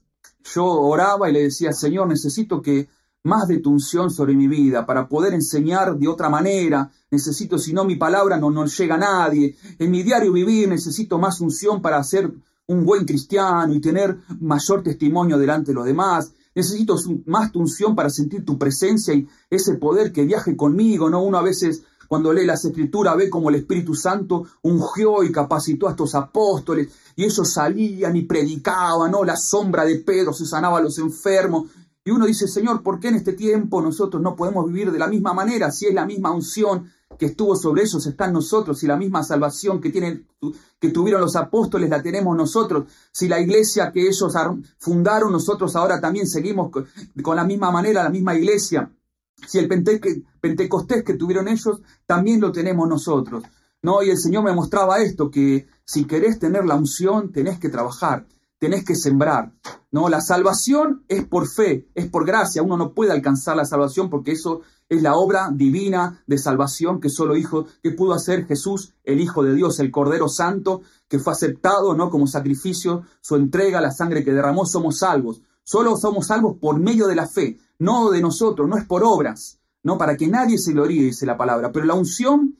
yo 0.53 0.65
oraba 0.65 1.29
y 1.29 1.33
le 1.33 1.43
decía, 1.43 1.73
Señor, 1.73 2.07
necesito 2.07 2.61
que 2.61 2.87
más 3.25 3.47
de 3.47 3.57
tu 3.57 3.71
unción 3.71 4.11
sobre 4.11 4.35
mi 4.35 4.47
vida 4.47 4.85
para 4.85 5.07
poder 5.07 5.33
enseñar 5.33 5.97
de 5.97 6.07
otra 6.07 6.29
manera. 6.29 6.91
Necesito, 7.09 7.57
si 7.57 7.73
no 7.73 7.83
mi 7.83 7.95
palabra 7.95 8.37
no, 8.37 8.51
no 8.51 8.65
llega 8.65 8.95
a 8.95 8.99
nadie. 8.99 9.55
En 9.79 9.89
mi 9.91 10.03
diario 10.03 10.31
vivir 10.31 10.69
necesito 10.69 11.17
más 11.17 11.41
unción 11.41 11.81
para 11.81 12.03
ser 12.03 12.31
un 12.67 12.85
buen 12.85 13.05
cristiano 13.05 13.73
y 13.73 13.81
tener 13.81 14.17
mayor 14.39 14.83
testimonio 14.83 15.37
delante 15.37 15.71
de 15.71 15.75
los 15.75 15.85
demás. 15.85 16.33
Necesito 16.53 16.95
más 17.25 17.51
tu 17.51 17.59
unción 17.59 17.95
para 17.95 18.09
sentir 18.09 18.45
tu 18.45 18.57
presencia 18.57 19.13
y 19.13 19.27
ese 19.49 19.73
poder 19.75 20.11
que 20.11 20.23
viaje 20.23 20.55
conmigo, 20.55 21.09
¿no? 21.09 21.23
Uno 21.23 21.37
a 21.39 21.43
veces 21.43 21.83
cuando 22.07 22.33
lee 22.33 22.45
las 22.45 22.63
escrituras 22.65 23.17
ve 23.17 23.29
como 23.29 23.49
el 23.49 23.55
Espíritu 23.55 23.95
Santo 23.95 24.45
ungió 24.61 25.23
y 25.23 25.31
capacitó 25.31 25.87
a 25.87 25.91
estos 25.91 26.15
apóstoles 26.15 26.89
y 27.15 27.23
ellos 27.23 27.51
salían 27.51 28.15
y 28.15 28.23
predicaban, 28.23 29.11
¿no? 29.11 29.23
La 29.23 29.37
sombra 29.37 29.85
de 29.85 29.97
Pedro 29.97 30.33
se 30.33 30.45
sanaba 30.45 30.79
a 30.79 30.81
los 30.81 30.97
enfermos 30.97 31.69
y 32.07 32.11
uno 32.11 32.27
dice, 32.27 32.47
Señor, 32.47 32.83
¿por 32.83 32.99
qué 32.99 33.07
en 33.07 33.15
este 33.15 33.33
tiempo 33.33 33.81
nosotros 33.81 34.21
no 34.21 34.35
podemos 34.35 34.67
vivir 34.67 34.91
de 34.91 34.99
la 34.99 35.07
misma 35.07 35.33
manera? 35.33 35.71
Si 35.71 35.87
es 35.87 35.93
la 35.93 36.05
misma 36.05 36.29
unción 36.31 36.91
que 37.17 37.27
estuvo 37.27 37.55
sobre 37.55 37.81
ellos, 37.81 38.05
está 38.05 38.25
en 38.25 38.33
nosotros, 38.33 38.77
si 38.77 38.85
la 38.85 38.95
misma 38.95 39.23
salvación 39.23 39.81
que, 39.81 39.89
tienen, 39.89 40.27
que 40.79 40.89
tuvieron 40.89 41.21
los 41.21 41.35
apóstoles 41.35 41.89
la 41.89 42.03
tenemos 42.03 42.37
nosotros, 42.37 42.91
si 43.11 43.27
la 43.27 43.39
iglesia 43.39 43.91
que 43.91 44.07
ellos 44.07 44.33
fundaron, 44.77 45.31
nosotros 45.31 45.75
ahora 45.75 45.99
también 45.99 46.27
seguimos 46.27 46.71
con 46.71 47.35
la 47.35 47.43
misma 47.43 47.71
manera, 47.71 48.03
la 48.03 48.09
misma 48.11 48.35
iglesia. 48.35 48.91
Si 49.47 49.59
el 49.59 49.67
Pentecostés 49.67 51.03
que 51.03 51.15
tuvieron 51.15 51.47
ellos, 51.47 51.81
también 52.05 52.41
lo 52.41 52.51
tenemos 52.51 52.87
nosotros. 52.87 53.43
No, 53.81 54.01
y 54.01 54.09
el 54.09 54.17
Señor 54.17 54.43
me 54.43 54.53
mostraba 54.53 54.99
esto, 54.99 55.29
que 55.29 55.67
si 55.83 56.05
querés 56.05 56.39
tener 56.39 56.65
la 56.65 56.75
unción, 56.75 57.31
tenés 57.31 57.59
que 57.59 57.69
trabajar 57.69 58.25
tenés 58.65 58.83
que 58.83 58.95
sembrar. 58.95 59.51
No, 59.91 60.09
la 60.09 60.21
salvación 60.21 61.03
es 61.07 61.25
por 61.25 61.47
fe, 61.47 61.87
es 61.93 62.09
por 62.09 62.25
gracia. 62.25 62.63
Uno 62.63 62.77
no 62.77 62.93
puede 62.93 63.11
alcanzar 63.11 63.55
la 63.55 63.65
salvación 63.65 64.09
porque 64.09 64.31
eso 64.31 64.61
es 64.89 65.01
la 65.01 65.15
obra 65.15 65.49
divina 65.51 66.23
de 66.27 66.37
salvación 66.37 66.99
que 66.99 67.09
solo 67.09 67.35
hijo 67.35 67.65
que 67.81 67.91
pudo 67.91 68.13
hacer 68.13 68.45
Jesús, 68.45 68.93
el 69.03 69.19
Hijo 69.19 69.43
de 69.43 69.55
Dios, 69.55 69.79
el 69.79 69.91
Cordero 69.91 70.27
Santo, 70.29 70.81
que 71.07 71.19
fue 71.19 71.33
aceptado, 71.33 71.95
¿no? 71.95 72.09
como 72.09 72.27
sacrificio, 72.27 73.03
su 73.21 73.35
entrega, 73.35 73.81
la 73.81 73.91
sangre 73.91 74.23
que 74.23 74.33
derramó, 74.33 74.65
somos 74.65 74.99
salvos. 74.99 75.41
Solo 75.63 75.95
somos 75.95 76.27
salvos 76.27 76.57
por 76.59 76.79
medio 76.79 77.07
de 77.07 77.15
la 77.15 77.27
fe, 77.27 77.57
no 77.79 78.11
de 78.11 78.21
nosotros, 78.21 78.67
no 78.67 78.77
es 78.77 78.85
por 78.85 79.03
obras, 79.03 79.59
no 79.83 79.97
para 79.97 80.17
que 80.17 80.27
nadie 80.27 80.57
se 80.57 80.73
gloríe, 80.73 81.03
dice 81.03 81.25
la 81.25 81.37
palabra. 81.37 81.71
Pero 81.71 81.85
la 81.85 81.93
unción 81.93 82.57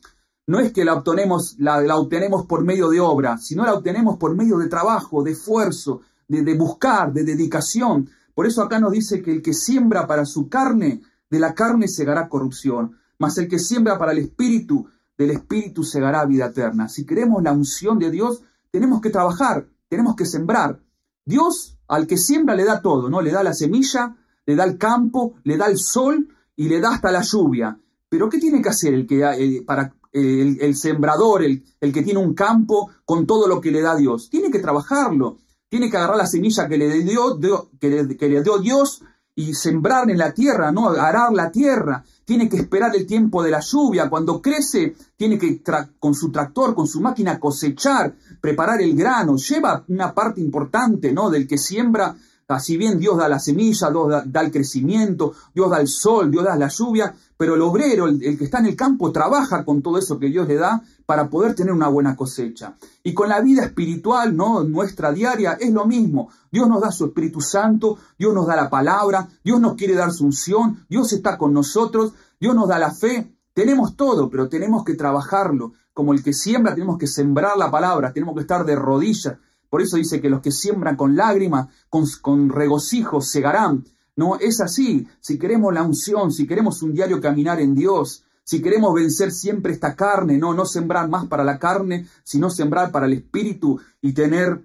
no 0.48 0.60
es 0.60 0.72
que 0.72 0.86
la 0.86 0.94
obtenemos, 0.94 1.56
la, 1.60 1.98
obtenemos 1.98 2.46
por 2.46 2.64
medio 2.64 2.90
de 2.90 3.00
obra, 3.00 3.38
sino 3.38 3.66
la 3.66 3.74
obtenemos 3.74 4.18
por 4.18 4.36
medio 4.36 4.58
de 4.58 4.68
trabajo, 4.68 5.24
de 5.24 5.32
esfuerzo, 5.32 6.02
de, 6.28 6.44
de 6.44 6.56
buscar, 6.56 7.12
de 7.12 7.24
dedicación. 7.24 8.10
Por 8.34 8.46
eso 8.46 8.62
acá 8.62 8.80
nos 8.80 8.92
dice 8.92 9.22
que 9.22 9.32
el 9.32 9.42
que 9.42 9.54
siembra 9.54 10.06
para 10.08 10.26
su 10.26 10.50
carne, 10.50 11.02
de 11.30 11.40
la 11.40 11.56
carne 11.56 11.88
segará 11.88 12.30
corrupción, 12.30 12.96
mas 13.18 13.38
el 13.38 13.48
que 13.48 13.60
siembra 13.60 13.98
para 13.98 14.12
el 14.12 14.20
espíritu, 14.20 14.88
del 15.18 15.32
espíritu 15.32 15.84
segará 15.84 16.26
vida 16.26 16.48
eterna. 16.48 16.90
Si 16.90 17.06
queremos 17.06 17.42
la 17.42 17.54
unción 17.54 17.98
de 18.00 18.12
Dios, 18.12 18.44
tenemos 18.70 19.02
que 19.02 19.10
trabajar, 19.10 19.68
tenemos 19.88 20.16
que 20.16 20.26
sembrar. 20.26 20.82
Dios 21.26 21.78
al 21.88 22.08
que 22.08 22.18
siembra 22.18 22.56
le 22.56 22.66
da 22.66 22.82
todo, 22.82 23.10
¿no? 23.10 23.22
Le 23.22 23.32
da 23.32 23.44
la 23.44 23.54
semilla, 23.54 24.16
le 24.46 24.56
da 24.56 24.64
el 24.64 24.78
campo, 24.78 25.36
le 25.44 25.58
da 25.58 25.68
el 25.68 25.78
sol 25.78 26.28
y 26.56 26.70
le 26.70 26.80
da 26.80 26.94
hasta 26.94 27.12
la 27.12 27.22
lluvia. 27.22 27.78
Pero 28.08 28.30
¿qué 28.30 28.38
tiene 28.38 28.62
que 28.62 28.70
hacer 28.70 28.94
el 28.94 29.08
que 29.08 29.24
eh, 29.24 29.64
para 29.66 29.94
el, 30.16 30.76
sembrador, 30.76 31.44
el, 31.44 31.64
el, 31.82 31.92
que 31.92 32.02
tiene 32.02 32.20
un 32.20 32.34
campo 32.34 32.90
con 33.04 33.26
todo 33.26 33.48
lo 33.48 33.60
que 33.60 33.72
le 33.72 33.82
da 33.82 33.96
Dios. 33.96 34.30
Tiene 34.30 34.50
que 34.50 34.60
trabajarlo, 34.60 35.38
tiene 35.68 35.90
que 35.90 35.98
agarrar 35.98 36.18
la 36.18 36.28
semilla 36.28 36.68
que 36.68 36.78
le 36.78 37.04
dio, 37.04 37.38
que, 37.80 37.90
le, 37.90 38.18
que 38.18 38.30
le 38.30 38.42
dio 38.42 38.58
Dios 38.60 39.02
y 39.36 39.54
sembrar 39.54 40.10
en 40.10 40.18
la 40.18 40.34
tierra, 40.34 40.72
¿no? 40.72 40.88
Arar 40.90 41.34
la 41.34 41.52
tierra. 41.52 42.04
Tiene 42.24 42.48
que 42.48 42.56
esperar 42.56 42.96
el 42.96 43.06
tiempo 43.06 43.44
de 43.44 43.52
la 43.52 43.60
lluvia. 43.60 44.10
Cuando 44.10 44.42
crece, 44.42 44.96
tiene 45.18 45.38
que 45.38 45.62
con 46.00 46.16
su 46.16 46.32
tractor, 46.32 46.74
con 46.74 46.88
su 46.88 47.02
máquina 47.02 47.38
cosechar, 47.38 48.16
preparar 48.40 48.82
el 48.82 48.96
grano. 48.96 49.36
Lleva 49.36 49.84
una 49.90 50.14
parte 50.14 50.40
importante, 50.40 51.12
¿no? 51.12 51.30
Del 51.30 51.46
que 51.46 51.58
siembra 51.58 52.16
si 52.60 52.78
bien 52.78 53.00
Dios 53.00 53.18
da 53.18 53.28
la 53.28 53.40
semilla, 53.40 53.90
Dios 53.90 54.24
da, 54.28 54.42
el 54.42 54.52
crecimiento, 54.52 55.34
Dios 55.54 55.70
da 55.70 55.82
el 55.82 55.88
sol, 55.88 56.30
Dios 56.30 56.44
da 56.44 56.56
la 56.56 56.68
lluvia, 56.68 57.16
pero 57.36 57.56
el 57.56 57.62
obrero, 57.62 58.08
el, 58.08 58.20
que 58.20 58.46
está 58.46 58.60
en 58.60 58.68
el 58.68 58.76
campo, 58.76 59.12
trabaja 59.12 59.66
con 59.66 59.82
todo 59.82 59.98
eso 59.98 60.20
que 60.20 60.28
Dios 60.28 60.48
le 60.48 60.56
da 60.56 60.82
para 61.08 61.28
poder 61.28 61.56
tener 61.56 61.74
una 61.74 61.88
buena 61.88 62.16
cosecha. 62.16 62.76
Y 63.04 63.16
con 63.16 63.30
la 63.30 63.42
vida 63.42 63.64
espiritual, 63.64 64.36
¿no? 64.36 64.64
Nuestra 64.64 65.12
diaria 65.12 65.54
es 65.54 65.72
lo 65.72 65.86
mismo. 65.86 66.30
Dios 66.52 66.70
nos 66.70 66.82
da 66.82 66.92
su 66.92 67.06
Espíritu 67.06 67.42
Santo, 67.42 67.98
Dios 68.18 68.34
nos 68.34 68.46
da 68.46 68.56
la 68.56 68.70
palabra, 68.70 69.28
Dios 69.44 69.60
nos 69.60 69.74
quiere 69.74 69.96
dar 69.96 70.12
su 70.12 70.26
unción, 70.26 70.86
Dios 70.88 71.14
está 71.14 71.40
con 71.40 71.52
nosotros, 71.52 72.14
Dios 72.40 72.54
nos 72.54 72.68
da 72.68 72.78
la 72.78 72.94
fe. 72.94 73.36
Tenemos 73.54 73.96
todo, 73.96 74.30
pero 74.30 74.50
tenemos 74.50 74.84
que 74.84 74.94
trabajarlo. 74.94 75.74
Como 75.94 76.14
el 76.14 76.22
que 76.22 76.34
siembra, 76.34 76.76
tenemos 76.76 76.98
que 76.98 77.08
sembrar 77.08 77.58
la 77.58 77.72
palabra, 77.72 78.14
tenemos 78.14 78.36
que 78.36 78.42
estar 78.42 78.66
de 78.66 78.76
rodillas, 78.76 79.38
por 79.76 79.82
eso 79.82 79.98
dice 79.98 80.22
que 80.22 80.30
los 80.30 80.40
que 80.40 80.54
siembran 80.54 80.96
con 80.96 81.18
lágrimas, 81.18 81.68
con, 81.90 82.48
regocijo, 82.48 83.20
segarán. 83.20 83.84
No, 84.16 84.38
es 84.38 84.62
así. 84.62 85.06
Si 85.20 85.38
queremos 85.38 85.74
la 85.74 85.84
unción, 85.84 86.32
si 86.32 86.48
queremos 86.48 86.82
un 86.82 86.94
diario 86.94 87.20
caminar 87.20 87.60
en 87.60 87.76
Dios, 87.76 88.24
si 88.46 88.62
queremos 88.62 88.94
vencer 88.94 89.34
siempre 89.34 89.74
esta 89.74 89.94
carne, 89.94 90.38
no, 90.38 90.54
no 90.54 90.66
sembrar 90.66 91.10
más 91.10 91.28
para 91.28 91.44
la 91.44 91.60
carne, 91.60 92.08
sino 92.24 92.50
sembrar 92.50 92.90
para 92.90 93.06
el 93.06 93.12
espíritu 93.12 93.78
y 94.00 94.14
tener 94.14 94.64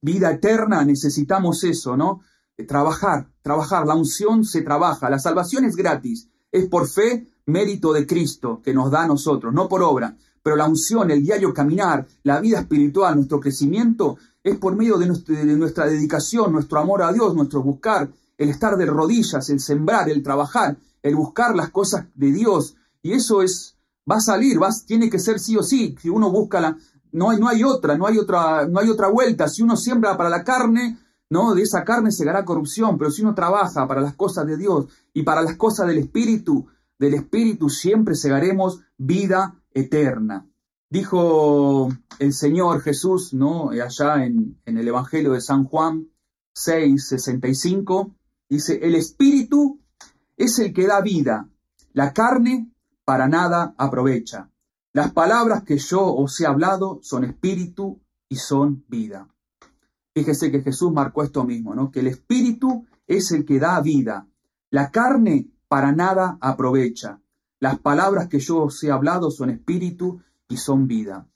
vida 0.00 0.30
eterna, 0.30 0.82
necesitamos 0.82 1.62
eso, 1.64 1.94
¿no? 1.94 2.22
Eh, 2.56 2.64
trabajar, 2.64 3.28
trabajar. 3.42 3.86
La 3.86 3.96
unción 3.96 4.46
se 4.46 4.62
trabaja, 4.62 5.10
la 5.10 5.18
salvación 5.18 5.66
es 5.66 5.76
gratis, 5.76 6.30
es 6.50 6.66
por 6.70 6.88
fe, 6.88 7.26
mérito 7.44 7.92
de 7.92 8.06
Cristo 8.06 8.62
que 8.64 8.72
nos 8.72 8.90
da 8.90 9.02
a 9.02 9.08
nosotros, 9.08 9.52
no 9.52 9.68
por 9.68 9.82
obra. 9.82 10.16
Pero 10.46 10.54
la 10.54 10.68
unción, 10.68 11.10
el 11.10 11.24
diario 11.24 11.52
caminar, 11.52 12.06
la 12.22 12.38
vida 12.38 12.60
espiritual, 12.60 13.16
nuestro 13.16 13.40
crecimiento, 13.40 14.16
es 14.44 14.56
por 14.58 14.76
medio 14.76 14.96
de, 14.96 15.08
nuestra 15.56 15.86
dedicación, 15.86 16.52
nuestro 16.52 16.78
amor 16.78 17.02
a 17.02 17.12
Dios, 17.12 17.34
nuestro 17.34 17.64
buscar, 17.64 18.08
el 18.38 18.50
estar 18.50 18.76
de 18.76 18.86
rodillas, 18.86 19.50
el 19.50 19.58
sembrar, 19.58 20.08
el 20.08 20.22
trabajar, 20.22 20.76
el 21.02 21.16
buscar 21.16 21.56
las 21.56 21.70
cosas 21.70 22.06
de 22.14 22.30
Dios. 22.30 22.76
Y 23.02 23.14
eso 23.14 23.42
es, 23.42 23.74
va 24.08 24.18
a 24.18 24.20
salir, 24.20 24.60
tiene 24.86 25.10
que 25.10 25.18
ser 25.18 25.40
sí 25.40 25.56
o 25.56 25.64
sí. 25.64 25.96
Si 26.00 26.08
uno 26.08 26.30
busca 26.30 26.60
la, 26.60 26.76
no 27.10 27.30
hay, 27.30 27.40
no 27.40 27.48
hay 27.48 27.64
otra, 27.64 27.98
no 27.98 28.06
hay 28.06 28.16
otra, 28.16 28.68
no 28.68 28.78
hay 28.78 28.88
otra 28.88 29.08
vuelta. 29.08 29.48
Si 29.48 29.62
uno 29.62 29.76
siembra 29.76 30.16
para 30.16 30.30
la 30.30 30.44
carne, 30.44 30.96
no, 31.28 31.56
de 31.56 31.62
esa 31.62 31.82
carne 31.82 32.12
se 32.12 32.30
hará 32.30 32.44
corrupción. 32.44 32.98
Pero 32.98 33.10
si 33.10 33.22
uno 33.22 33.34
trabaja 33.34 33.88
para 33.88 34.00
las 34.00 34.14
cosas 34.14 34.46
de 34.46 34.56
Dios 34.56 34.86
y 35.12 35.24
para 35.24 35.42
las 35.42 35.56
cosas 35.56 35.88
del 35.88 35.98
Espíritu, 35.98 36.68
del 37.00 37.14
Espíritu 37.14 37.68
siempre 37.68 38.14
segaremos 38.14 38.82
vida 38.96 39.56
eterna. 39.76 40.48
Dijo 40.88 41.88
el 42.18 42.32
Señor 42.32 42.80
Jesús, 42.80 43.34
¿no? 43.34 43.70
Allá 43.70 44.24
en, 44.24 44.58
el 44.64 44.88
Evangelio 44.88 45.32
de 45.32 45.40
San 45.40 45.64
Juan 45.64 46.08
6, 46.54 47.08
65, 47.08 48.14
dice, 48.48 48.80
el 48.82 48.94
Espíritu 48.94 49.80
es 50.36 50.58
el 50.58 50.72
que 50.72 50.86
da 50.86 51.00
vida, 51.02 51.48
la 51.92 52.12
carne 52.12 52.70
para 53.04 53.28
nada 53.28 53.74
aprovecha. 53.76 54.50
Las 54.92 55.12
palabras 55.12 55.62
que 55.64 55.76
yo 55.76 56.02
os 56.14 56.40
he 56.40 56.46
hablado 56.46 57.00
son 57.02 57.24
espíritu 57.24 58.00
y 58.30 58.36
son 58.36 58.84
vida. 58.88 59.28
Fíjese 60.14 60.50
que 60.50 60.62
Jesús 60.62 60.90
marcó 60.90 61.22
esto 61.22 61.44
mismo, 61.44 61.74
¿no? 61.74 61.90
Que 61.90 62.00
el 62.00 62.06
espíritu 62.06 62.86
es 63.06 63.30
el 63.32 63.44
que 63.44 63.58
da 63.58 63.78
vida. 63.82 64.26
La 64.70 64.90
carne 64.90 65.50
para 65.68 65.92
nada 65.92 66.38
aprovecha. 66.40 67.20
Las 67.58 67.78
palabras 67.78 68.28
que 68.28 68.38
yo 68.38 68.64
os 68.64 68.82
he 68.84 68.90
hablado 68.90 69.30
son 69.30 69.50
espíritu 69.50 70.20
y 70.48 70.56
son 70.56 70.86
vida. 70.86 71.26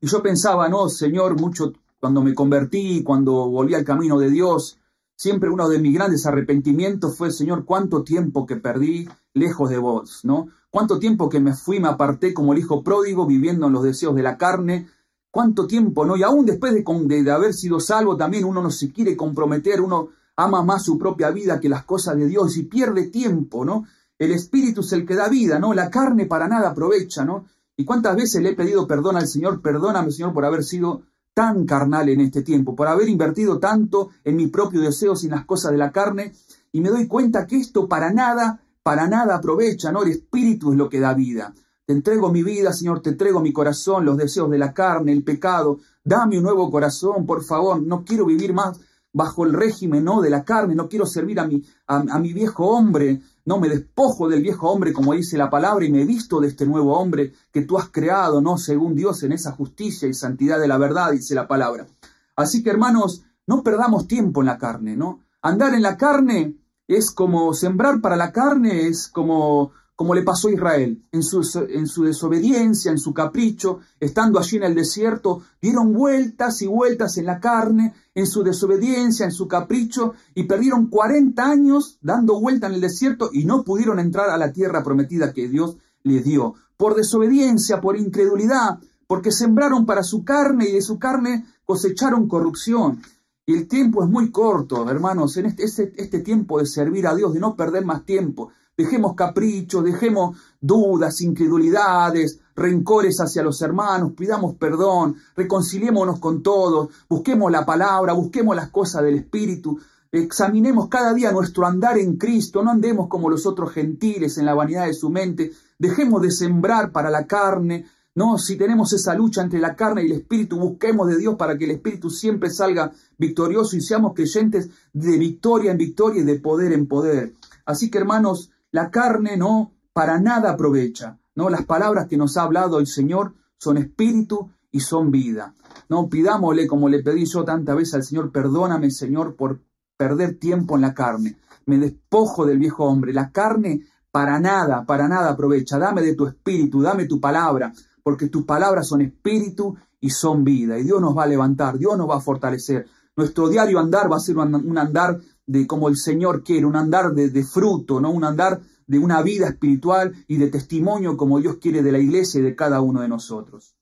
Y 0.00 0.06
yo 0.06 0.22
pensaba, 0.22 0.68
no, 0.68 0.88
Señor, 0.88 1.38
mucho 1.38 1.72
cuando 1.98 2.22
me 2.22 2.34
convertí, 2.34 3.02
cuando 3.02 3.50
volví 3.50 3.74
al 3.74 3.84
camino 3.84 4.18
de 4.18 4.30
Dios, 4.30 4.78
siempre 5.14 5.50
uno 5.50 5.68
de 5.68 5.78
mis 5.78 5.94
grandes 5.94 6.24
arrepentimientos 6.24 7.16
fue, 7.16 7.30
Señor, 7.30 7.64
cuánto 7.66 8.02
tiempo 8.02 8.46
que 8.46 8.56
perdí 8.56 9.06
lejos 9.34 9.68
de 9.68 9.78
vos, 9.78 10.20
¿no? 10.24 10.48
Cuánto 10.70 10.98
tiempo 10.98 11.28
que 11.28 11.40
me 11.40 11.54
fui, 11.54 11.80
me 11.80 11.88
aparté 11.88 12.32
como 12.32 12.52
el 12.52 12.60
hijo 12.60 12.82
pródigo, 12.82 13.26
viviendo 13.26 13.66
en 13.66 13.72
los 13.72 13.82
deseos 13.82 14.14
de 14.14 14.22
la 14.22 14.38
carne, 14.38 14.88
cuánto 15.30 15.66
tiempo, 15.66 16.06
¿no? 16.06 16.16
Y 16.16 16.22
aún 16.22 16.46
después 16.46 16.72
de, 16.72 16.82
de, 16.82 17.22
de 17.22 17.30
haber 17.30 17.52
sido 17.52 17.80
salvo, 17.80 18.16
también 18.16 18.44
uno 18.44 18.62
no 18.62 18.70
se 18.70 18.92
quiere 18.92 19.16
comprometer, 19.16 19.82
uno 19.82 20.08
ama 20.36 20.62
más 20.62 20.84
su 20.84 20.96
propia 20.96 21.30
vida 21.30 21.60
que 21.60 21.68
las 21.68 21.84
cosas 21.84 22.16
de 22.16 22.26
Dios 22.26 22.56
y 22.56 22.62
pierde 22.62 23.08
tiempo, 23.08 23.64
¿no? 23.64 23.84
El 24.20 24.32
espíritu 24.32 24.82
es 24.82 24.92
el 24.92 25.06
que 25.06 25.14
da 25.14 25.30
vida, 25.30 25.58
¿no? 25.58 25.72
La 25.72 25.88
carne 25.88 26.26
para 26.26 26.46
nada 26.46 26.68
aprovecha, 26.68 27.24
¿no? 27.24 27.46
Y 27.74 27.86
cuántas 27.86 28.14
veces 28.14 28.42
le 28.42 28.50
he 28.50 28.54
pedido 28.54 28.86
perdón 28.86 29.16
al 29.16 29.26
Señor, 29.26 29.62
perdóname 29.62 30.12
Señor 30.12 30.34
por 30.34 30.44
haber 30.44 30.62
sido 30.62 31.04
tan 31.32 31.64
carnal 31.64 32.10
en 32.10 32.20
este 32.20 32.42
tiempo, 32.42 32.76
por 32.76 32.86
haber 32.86 33.08
invertido 33.08 33.58
tanto 33.58 34.10
en 34.22 34.36
mi 34.36 34.48
propio 34.48 34.82
deseo 34.82 35.16
sin 35.16 35.30
las 35.30 35.46
cosas 35.46 35.72
de 35.72 35.78
la 35.78 35.90
carne, 35.90 36.34
y 36.70 36.82
me 36.82 36.90
doy 36.90 37.06
cuenta 37.06 37.46
que 37.46 37.56
esto 37.56 37.88
para 37.88 38.12
nada, 38.12 38.60
para 38.82 39.08
nada 39.08 39.36
aprovecha, 39.36 39.90
¿no? 39.90 40.02
El 40.02 40.10
espíritu 40.10 40.72
es 40.72 40.76
lo 40.76 40.90
que 40.90 41.00
da 41.00 41.14
vida. 41.14 41.54
Te 41.86 41.94
entrego 41.94 42.30
mi 42.30 42.42
vida, 42.42 42.74
Señor, 42.74 43.00
te 43.00 43.08
entrego 43.08 43.40
mi 43.40 43.54
corazón, 43.54 44.04
los 44.04 44.18
deseos 44.18 44.50
de 44.50 44.58
la 44.58 44.74
carne, 44.74 45.12
el 45.12 45.24
pecado. 45.24 45.78
Dame 46.04 46.36
un 46.36 46.44
nuevo 46.44 46.70
corazón, 46.70 47.24
por 47.24 47.42
favor. 47.42 47.80
No 47.82 48.04
quiero 48.04 48.26
vivir 48.26 48.52
más 48.52 48.78
bajo 49.12 49.44
el 49.44 49.52
régimen 49.52 50.04
no 50.04 50.20
de 50.20 50.30
la 50.30 50.44
carne, 50.44 50.74
no 50.74 50.88
quiero 50.88 51.06
servir 51.06 51.40
a 51.40 51.46
mi, 51.46 51.62
a, 51.86 52.18
mi 52.18 52.32
viejo 52.32 52.66
hombre, 52.66 53.20
no 53.50 53.58
me 53.58 53.68
despojo 53.68 54.28
del 54.28 54.42
viejo 54.42 54.70
hombre 54.70 54.92
como 54.92 55.12
dice 55.12 55.36
la 55.36 55.50
palabra 55.50 55.84
y 55.84 55.90
me 55.90 56.04
visto 56.04 56.38
de 56.38 56.46
este 56.46 56.66
nuevo 56.66 56.96
hombre 56.96 57.32
que 57.50 57.62
tú 57.62 57.78
has 57.78 57.88
creado, 57.88 58.40
no 58.40 58.56
según 58.56 58.94
Dios 58.94 59.24
en 59.24 59.32
esa 59.32 59.50
justicia 59.50 60.06
y 60.06 60.14
santidad 60.14 60.60
de 60.60 60.68
la 60.68 60.78
verdad, 60.78 61.10
dice 61.10 61.34
la 61.34 61.48
palabra. 61.48 61.88
Así 62.36 62.62
que 62.62 62.70
hermanos, 62.70 63.24
no 63.48 63.64
perdamos 63.64 64.06
tiempo 64.06 64.38
en 64.40 64.46
la 64.46 64.56
carne, 64.56 64.96
¿no? 64.96 65.24
Andar 65.42 65.74
en 65.74 65.82
la 65.82 65.96
carne 65.96 66.58
es 66.86 67.10
como 67.10 67.52
sembrar 67.52 68.00
para 68.00 68.14
la 68.14 68.30
carne, 68.30 68.86
es 68.86 69.08
como 69.08 69.72
como 70.00 70.14
le 70.14 70.22
pasó 70.22 70.48
a 70.48 70.52
Israel. 70.52 71.04
En 71.12 71.22
su, 71.22 71.42
en 71.68 71.86
su, 71.86 72.04
desobediencia, 72.04 72.90
en 72.90 72.96
su 72.96 73.12
capricho, 73.12 73.80
estando 74.00 74.38
allí 74.38 74.56
en 74.56 74.62
el 74.62 74.74
desierto, 74.74 75.42
dieron 75.60 75.92
vueltas 75.92 76.62
y 76.62 76.66
vueltas 76.66 77.18
en 77.18 77.26
la 77.26 77.38
carne, 77.38 77.92
en 78.14 78.26
su 78.26 78.42
desobediencia, 78.42 79.26
en 79.26 79.30
su 79.30 79.46
capricho, 79.46 80.14
y 80.34 80.44
perdieron 80.44 80.86
40 80.86 81.44
años 81.44 81.98
dando 82.00 82.40
vuelta 82.40 82.68
en 82.68 82.72
el 82.72 82.80
desierto 82.80 83.28
y 83.30 83.44
no 83.44 83.62
pudieron 83.62 83.98
entrar 83.98 84.30
a 84.30 84.38
la 84.38 84.54
tierra 84.54 84.82
prometida 84.82 85.34
que 85.34 85.50
Dios 85.50 85.76
les 86.02 86.24
dio. 86.24 86.54
Por 86.78 86.94
desobediencia, 86.94 87.82
por 87.82 87.98
incredulidad, 87.98 88.78
porque 89.06 89.30
sembraron 89.30 89.84
para 89.84 90.02
su 90.02 90.24
carne 90.24 90.66
y 90.66 90.72
de 90.72 90.80
su 90.80 90.98
carne 90.98 91.44
cosecharon 91.66 92.26
corrupción. 92.26 93.02
Y 93.44 93.52
el 93.52 93.68
tiempo 93.68 94.02
es 94.02 94.08
muy 94.08 94.30
corto, 94.30 94.88
hermanos, 94.88 95.36
en 95.36 95.44
este, 95.44 95.64
este, 95.64 95.92
este 95.94 96.20
tiempo 96.20 96.58
de 96.58 96.64
servir 96.64 97.06
a 97.06 97.14
Dios, 97.14 97.34
de 97.34 97.40
no 97.40 97.54
perder 97.54 97.84
más 97.84 98.06
tiempo. 98.06 98.50
Dejemos 98.80 99.14
caprichos, 99.14 99.84
dejemos 99.84 100.38
dudas, 100.58 101.20
incredulidades, 101.20 102.40
rencores 102.56 103.20
hacia 103.20 103.42
los 103.42 103.60
hermanos, 103.60 104.12
pidamos 104.16 104.54
perdón, 104.54 105.16
reconciliémonos 105.36 106.18
con 106.18 106.42
todos, 106.42 106.88
busquemos 107.06 107.52
la 107.52 107.66
palabra, 107.66 108.14
busquemos 108.14 108.56
las 108.56 108.70
cosas 108.70 109.02
del 109.02 109.16
Espíritu, 109.16 109.78
examinemos 110.10 110.88
cada 110.88 111.12
día 111.12 111.30
nuestro 111.30 111.66
andar 111.66 111.98
en 111.98 112.16
Cristo, 112.16 112.62
no 112.62 112.70
andemos 112.70 113.08
como 113.08 113.28
los 113.28 113.44
otros 113.44 113.70
gentiles 113.70 114.38
en 114.38 114.46
la 114.46 114.54
vanidad 114.54 114.86
de 114.86 114.94
su 114.94 115.10
mente, 115.10 115.52
dejemos 115.78 116.22
de 116.22 116.30
sembrar 116.30 116.90
para 116.90 117.10
la 117.10 117.26
carne, 117.26 117.84
no, 118.14 118.38
si 118.38 118.56
tenemos 118.56 118.94
esa 118.94 119.14
lucha 119.14 119.42
entre 119.42 119.60
la 119.60 119.76
carne 119.76 120.04
y 120.04 120.06
el 120.06 120.12
espíritu, 120.12 120.58
busquemos 120.58 121.06
de 121.06 121.18
Dios 121.18 121.34
para 121.34 121.58
que 121.58 121.66
el 121.66 121.72
espíritu 121.72 122.08
siempre 122.08 122.48
salga 122.48 122.92
victorioso 123.18 123.76
y 123.76 123.82
seamos 123.82 124.14
creyentes 124.14 124.70
de 124.94 125.18
victoria 125.18 125.70
en 125.70 125.76
victoria 125.76 126.22
y 126.22 126.24
de 126.24 126.40
poder 126.40 126.72
en 126.72 126.86
poder. 126.86 127.34
Así 127.70 127.88
que 127.88 127.98
hermanos, 127.98 128.50
la 128.72 128.90
carne 128.90 129.36
no 129.36 129.72
para 129.92 130.20
nada 130.20 130.50
aprovecha, 130.52 131.18
¿no? 131.34 131.50
Las 131.50 131.64
palabras 131.64 132.06
que 132.08 132.16
nos 132.16 132.36
ha 132.36 132.42
hablado 132.42 132.78
el 132.78 132.86
Señor 132.86 133.34
son 133.58 133.76
espíritu 133.76 134.50
y 134.70 134.80
son 134.80 135.10
vida. 135.10 135.54
No 135.88 136.08
pidámosle 136.08 136.66
como 136.66 136.88
le 136.88 137.02
pedí 137.02 137.24
yo 137.26 137.44
tantas 137.44 137.76
veces 137.76 137.94
al 137.94 138.04
Señor, 138.04 138.30
perdóname, 138.30 138.90
Señor, 138.90 139.36
por 139.36 139.60
perder 139.96 140.38
tiempo 140.38 140.76
en 140.76 140.82
la 140.82 140.94
carne. 140.94 141.36
Me 141.66 141.78
despojo 141.78 142.46
del 142.46 142.58
viejo 142.58 142.84
hombre. 142.84 143.12
La 143.12 143.30
carne 143.32 143.82
para 144.10 144.38
nada, 144.40 144.84
para 144.86 145.08
nada 145.08 145.30
aprovecha. 145.30 145.78
Dame 145.78 146.02
de 146.02 146.14
tu 146.14 146.26
espíritu, 146.26 146.80
dame 146.80 147.06
tu 147.06 147.20
palabra, 147.20 147.72
porque 148.02 148.28
tus 148.28 148.44
palabras 148.44 148.88
son 148.88 149.02
espíritu 149.02 149.76
y 150.00 150.10
son 150.10 150.44
vida. 150.44 150.78
Y 150.78 150.84
Dios 150.84 151.00
nos 151.00 151.16
va 151.16 151.24
a 151.24 151.28
levantar, 151.28 151.78
Dios 151.78 151.98
nos 151.98 152.08
va 152.08 152.16
a 152.16 152.20
fortalecer. 152.20 152.86
Nuestro 153.16 153.48
diario 153.48 153.78
andar 153.78 154.10
va 154.10 154.16
a 154.16 154.20
ser 154.20 154.38
un 154.38 154.78
andar 154.78 155.18
de 155.50 155.66
como 155.66 155.88
el 155.88 155.96
Señor 155.96 156.44
quiere, 156.44 156.64
un 156.64 156.76
andar 156.76 157.12
de, 157.12 157.44
fruto, 157.44 158.00
¿no? 158.00 158.12
un 158.12 158.22
andar 158.22 158.60
de 158.86 158.98
una 159.00 159.20
vida 159.20 159.48
espiritual 159.48 160.14
y 160.28 160.36
de 160.36 160.48
testimonio 160.48 161.16
como 161.16 161.40
Dios 161.40 161.56
quiere 161.60 161.82
de 161.82 161.90
la 161.90 161.98
iglesia 161.98 162.38
y 162.38 162.44
de 162.44 162.54
cada 162.54 162.80
uno 162.80 163.00
de 163.00 163.08
nosotros. 163.08 163.74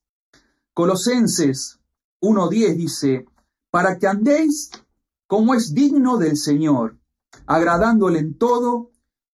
Colosenses 0.72 1.78
1.10 2.22 2.74
dice, 2.74 3.26
para 3.70 3.98
que 3.98 4.06
andéis 4.06 4.70
como 5.26 5.54
es 5.54 5.74
digno 5.74 6.16
del 6.16 6.38
Señor, 6.38 6.96
agradándole 7.44 8.20
en 8.20 8.38
todo, 8.38 8.90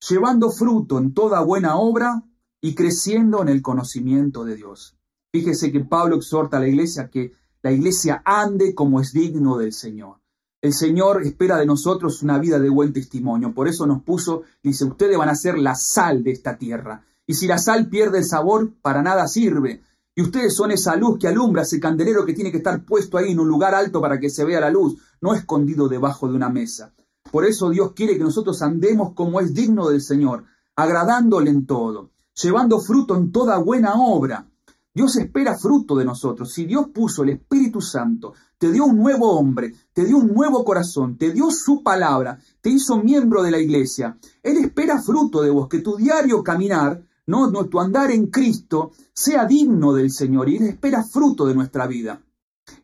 llevando 0.09 0.51
fruto 0.51 0.99
en 0.99 1.15
toda 1.15 1.41
buena 1.41 1.77
obra 1.77 2.25
y 2.61 2.75
creciendo 2.75 3.43
en 3.43 3.49
el 3.49 3.63
conocimiento 3.63 4.45
de 4.45 4.57
Dios. 4.57 4.97
Fíjese 5.31 5.71
que 5.71 5.85
Pablo 5.85 6.17
exhorta 6.17 6.57
a 6.57 6.61
la 6.61 6.67
iglesia 6.67 7.09
que 7.09 7.31
la 7.63 7.71
iglesia 7.71 8.23
ande 8.25 8.75
como 8.75 9.01
es 9.01 9.13
digno 9.13 9.57
del 9.57 9.73
Señor. 9.73 10.24
El 10.65 10.73
Señor 10.73 11.27
espera 11.27 11.59
de 11.59 11.67
nosotros 11.67 12.23
una 12.23 12.39
vida 12.39 12.59
de 12.59 12.71
buen 12.71 12.91
testimonio. 12.91 13.53
Por 13.53 13.69
eso 13.69 13.87
nos 13.87 14.03
puso, 14.03 14.45
dice, 14.63 14.87
ustedes 14.87 15.19
van 15.19 15.29
a 15.29 15.35
ser 15.35 15.59
la 15.59 15.75
sal 15.75 16.25
de 16.25 16.31
esta 16.31 16.57
tierra. 16.57 17.05
Y 17.27 17.35
si 17.35 17.47
la 17.47 17.59
sal 17.59 17.91
pierde 17.91 18.21
el 18.21 18.25
sabor, 18.25 18.73
para 18.81 19.03
nada 19.03 19.29
sirve. 19.29 19.83
Y 20.15 20.23
ustedes 20.23 20.57
son 20.57 20.71
esa 20.71 20.97
luz 20.97 21.19
que 21.19 21.29
alumbra, 21.29 21.65
ese 21.65 21.79
candelero 21.79 22.25
que 22.25 22.33
tiene 22.33 22.51
que 22.51 22.57
estar 22.57 22.83
puesto 22.87 23.19
ahí 23.19 23.33
en 23.33 23.41
un 23.41 23.49
lugar 23.49 23.75
alto 23.75 24.01
para 24.01 24.19
que 24.19 24.31
se 24.31 24.43
vea 24.47 24.59
la 24.59 24.71
luz, 24.71 24.97
no 25.21 25.35
escondido 25.35 25.87
debajo 25.87 26.29
de 26.29 26.35
una 26.35 26.49
mesa. 26.49 26.95
Por 27.31 27.45
eso 27.45 27.69
Dios 27.69 27.93
quiere 27.93 28.17
que 28.17 28.25
nosotros 28.25 28.63
andemos 28.63 29.13
como 29.13 29.41
es 29.41 29.53
digno 29.53 29.91
del 29.91 30.01
Señor, 30.01 30.45
agradándole 30.77 31.51
en 31.51 31.67
todo, 31.67 32.09
llevando 32.43 32.81
fruto 32.81 33.17
en 33.17 33.33
toda 33.33 33.59
buena 33.59 33.97
obra. 33.97 34.49
Dios 34.95 35.17
espera 35.17 35.59
fruto 35.59 35.95
de 35.95 36.07
nosotros. 36.07 36.53
Si 36.53 36.65
Dios 36.65 36.87
puso 36.89 37.23
el 37.25 37.31
Espíritu 37.31 37.83
Santo, 37.83 38.33
te 38.65 38.73
dio 38.73 38.87
un 38.87 38.97
nuevo 38.97 39.39
hombre, 39.39 39.75
te 39.93 40.07
dio 40.07 40.17
un 40.17 40.33
nuevo 40.33 40.65
corazón, 40.65 41.19
te 41.19 41.33
dio 41.33 41.51
su 41.51 41.83
palabra, 41.83 42.39
te 42.63 42.71
hizo 42.71 42.97
miembro 42.97 43.43
de 43.43 43.51
la 43.51 43.59
iglesia, 43.59 44.17
Él 44.43 44.57
espera 44.57 45.03
fruto 45.03 45.43
de 45.43 45.51
vos, 45.51 45.69
que 45.69 45.81
tu 45.81 45.97
diario 45.97 46.43
caminar, 46.43 47.05
no, 47.27 47.53
tu 47.67 47.79
andar 47.79 48.11
en 48.11 48.29
Cristo, 48.29 48.93
sea 49.13 49.45
digno 49.45 49.93
del 49.93 50.11
Señor 50.11 50.49
y 50.49 50.57
Él 50.57 50.63
espera 50.63 51.05
fruto 51.05 51.45
de 51.45 51.55
nuestra 51.55 51.87
vida. 51.87 52.23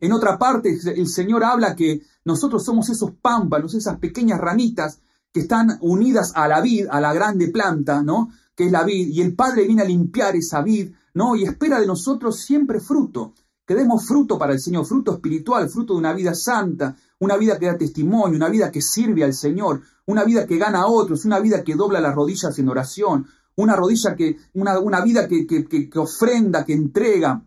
En 0.00 0.12
otra 0.12 0.38
parte, 0.38 0.78
el 0.84 1.08
Señor 1.08 1.44
habla 1.44 1.74
que 1.74 2.02
nosotros 2.26 2.62
somos 2.62 2.90
esos 2.90 3.12
pámpanos, 3.12 3.72
esas 3.72 3.96
pequeñas 3.96 4.38
ramitas 4.38 5.00
que 5.32 5.40
están 5.40 5.78
unidas 5.80 6.32
a 6.34 6.46
la 6.46 6.60
vid, 6.60 6.88
a 6.90 7.00
la 7.00 7.14
grande 7.14 7.48
planta, 7.48 8.02
¿no? 8.02 8.28
Que 8.54 8.66
es 8.66 8.70
la 8.70 8.84
vid, 8.84 9.08
y 9.08 9.22
el 9.22 9.34
Padre 9.34 9.64
viene 9.64 9.80
a 9.80 9.86
limpiar 9.86 10.36
esa 10.36 10.60
vid 10.60 10.90
¿no? 11.14 11.36
Y 11.36 11.44
espera 11.44 11.80
de 11.80 11.86
nosotros 11.86 12.40
siempre 12.40 12.80
fruto, 12.80 13.34
que 13.70 13.76
demos 13.76 14.04
fruto 14.04 14.36
para 14.36 14.52
el 14.52 14.58
Señor, 14.58 14.84
fruto 14.84 15.12
espiritual, 15.12 15.70
fruto 15.70 15.92
de 15.92 16.00
una 16.00 16.12
vida 16.12 16.34
santa, 16.34 16.96
una 17.20 17.36
vida 17.36 17.56
que 17.56 17.66
da 17.66 17.78
testimonio, 17.78 18.36
una 18.36 18.48
vida 18.48 18.68
que 18.72 18.82
sirve 18.82 19.22
al 19.22 19.32
Señor, 19.32 19.82
una 20.06 20.24
vida 20.24 20.44
que 20.44 20.58
gana 20.58 20.80
a 20.80 20.86
otros, 20.88 21.24
una 21.24 21.38
vida 21.38 21.62
que 21.62 21.76
dobla 21.76 22.00
las 22.00 22.12
rodillas 22.12 22.58
en 22.58 22.68
oración, 22.68 23.28
una 23.54 23.76
rodilla 23.76 24.16
que, 24.16 24.38
una, 24.54 25.04
vida 25.04 25.28
que, 25.28 25.46
que, 25.46 25.88
que, 25.88 25.98
ofrenda, 26.00 26.64
que 26.64 26.72
entrega, 26.72 27.44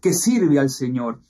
que 0.00 0.14
sirve 0.14 0.58
al 0.58 0.70
Señor. 0.70 1.20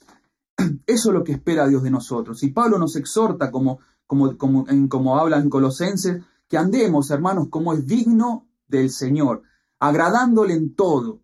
Eso 0.87 1.09
es 1.09 1.13
lo 1.13 1.25
que 1.25 1.33
espera 1.33 1.67
Dios 1.67 1.83
de 1.83 1.91
nosotros. 1.91 2.41
Y 2.41 2.51
Pablo 2.51 2.79
nos 2.79 2.95
exhorta, 2.95 3.51
como, 3.51 3.79
como, 4.07 4.37
como, 4.37 4.69
en, 4.69 4.87
como 4.87 5.19
habla 5.19 5.37
en 5.37 5.49
Colosenses, 5.49 6.23
que 6.47 6.57
andemos, 6.57 7.11
hermanos, 7.11 7.49
como 7.49 7.73
es 7.73 7.85
digno 7.85 8.47
del 8.69 8.89
Señor, 8.89 9.41
agradándole 9.81 10.53
en 10.53 10.75
todo, 10.75 11.23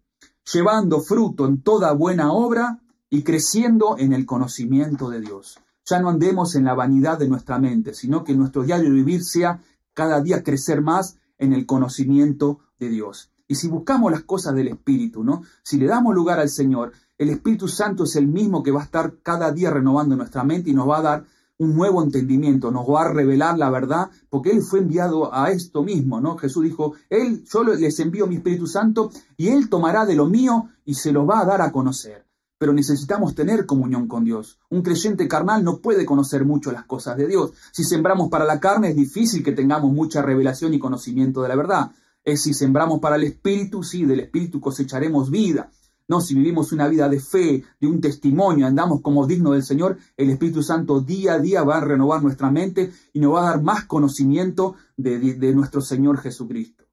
llevando 0.51 0.99
fruto 0.99 1.47
en 1.47 1.61
toda 1.61 1.93
buena 1.93 2.33
obra 2.33 2.81
y 3.15 3.23
creciendo 3.23 3.95
en 3.97 4.11
el 4.11 4.25
conocimiento 4.25 5.09
de 5.09 5.21
Dios. 5.21 5.57
Ya 5.85 6.01
no 6.01 6.09
andemos 6.09 6.55
en 6.55 6.65
la 6.65 6.73
vanidad 6.73 7.17
de 7.17 7.29
nuestra 7.29 7.57
mente, 7.59 7.93
sino 7.93 8.25
que 8.25 8.35
nuestro 8.35 8.63
diario 8.63 8.91
vivir 8.91 9.23
sea 9.23 9.61
cada 9.93 10.19
día 10.19 10.43
crecer 10.43 10.81
más 10.81 11.15
en 11.37 11.53
el 11.53 11.65
conocimiento 11.65 12.59
de 12.77 12.89
Dios. 12.89 13.31
Y 13.47 13.55
si 13.55 13.69
buscamos 13.69 14.11
las 14.11 14.23
cosas 14.23 14.53
del 14.53 14.67
Espíritu, 14.67 15.23
¿no? 15.23 15.43
Si 15.63 15.77
le 15.77 15.85
damos 15.85 16.13
lugar 16.13 16.41
al 16.41 16.49
Señor, 16.49 16.91
el 17.17 17.29
Espíritu 17.29 17.69
Santo 17.69 18.03
es 18.03 18.17
el 18.17 18.27
mismo 18.27 18.63
que 18.63 18.71
va 18.71 18.81
a 18.81 18.85
estar 18.85 19.19
cada 19.23 19.49
día 19.53 19.69
renovando 19.69 20.17
nuestra 20.17 20.43
mente 20.43 20.71
y 20.71 20.73
nos 20.73 20.89
va 20.89 20.97
a 20.97 21.03
dar 21.03 21.25
un 21.57 21.73
nuevo 21.73 22.03
entendimiento, 22.03 22.69
nos 22.69 22.85
va 22.85 23.03
a 23.03 23.13
revelar 23.13 23.57
la 23.57 23.69
verdad, 23.69 24.09
porque 24.29 24.51
Él 24.51 24.61
fue 24.61 24.79
enviado 24.79 25.33
a 25.33 25.51
esto 25.51 25.83
mismo, 25.83 26.19
¿no? 26.19 26.35
Jesús 26.35 26.65
dijo, 26.65 26.95
Él, 27.09 27.45
yo 27.45 27.63
les 27.63 27.97
envío 28.01 28.27
mi 28.27 28.35
Espíritu 28.35 28.67
Santo 28.67 29.09
y 29.37 29.47
Él 29.47 29.69
tomará 29.69 30.05
de 30.05 30.15
lo 30.15 30.25
mío 30.25 30.67
y 30.83 30.95
se 30.95 31.13
lo 31.13 31.25
va 31.25 31.39
a 31.39 31.45
dar 31.45 31.61
a 31.61 31.71
conocer. 31.71 32.24
Pero 32.65 32.73
necesitamos 32.73 33.35
tener 33.35 33.67
comunión 33.67 34.07
con 34.07 34.25
Dios. 34.25 34.57
Un 34.71 34.81
creyente 34.81 35.27
carnal 35.27 35.63
no 35.63 35.81
puede 35.81 36.03
conocer 36.03 36.45
mucho 36.45 36.71
las 36.71 36.85
cosas 36.85 37.15
de 37.15 37.27
Dios. 37.27 37.51
Si 37.71 37.83
sembramos 37.83 38.27
para 38.27 38.43
la 38.43 38.59
carne 38.59 38.89
es 38.89 38.95
difícil 38.95 39.43
que 39.43 39.51
tengamos 39.51 39.93
mucha 39.93 40.23
revelación 40.23 40.73
y 40.73 40.79
conocimiento 40.79 41.43
de 41.43 41.49
la 41.49 41.55
verdad. 41.55 41.91
Es 42.23 42.41
si 42.41 42.55
sembramos 42.55 42.99
para 42.99 43.17
el 43.17 43.23
Espíritu, 43.25 43.83
sí, 43.83 44.03
del 44.03 44.21
Espíritu 44.21 44.59
cosecharemos 44.59 45.29
vida. 45.29 45.69
No, 46.07 46.21
si 46.21 46.33
vivimos 46.33 46.71
una 46.71 46.87
vida 46.87 47.07
de 47.07 47.19
fe, 47.19 47.63
de 47.79 47.85
un 47.85 48.01
testimonio, 48.01 48.65
andamos 48.65 49.01
como 49.03 49.27
dignos 49.27 49.53
del 49.53 49.63
Señor, 49.63 49.99
el 50.17 50.31
Espíritu 50.31 50.63
Santo 50.63 51.01
día 51.01 51.33
a 51.33 51.39
día 51.39 51.61
va 51.61 51.77
a 51.77 51.81
renovar 51.81 52.23
nuestra 52.23 52.49
mente 52.49 52.91
y 53.13 53.19
nos 53.19 53.35
va 53.35 53.41
a 53.41 53.49
dar 53.51 53.61
más 53.61 53.85
conocimiento 53.85 54.73
de 54.97 55.53
nuestro 55.53 55.81
Señor 55.81 56.17
Jesucristo. 56.17 56.83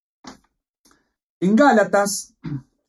En 1.41 1.57
Gálatas 1.57 2.35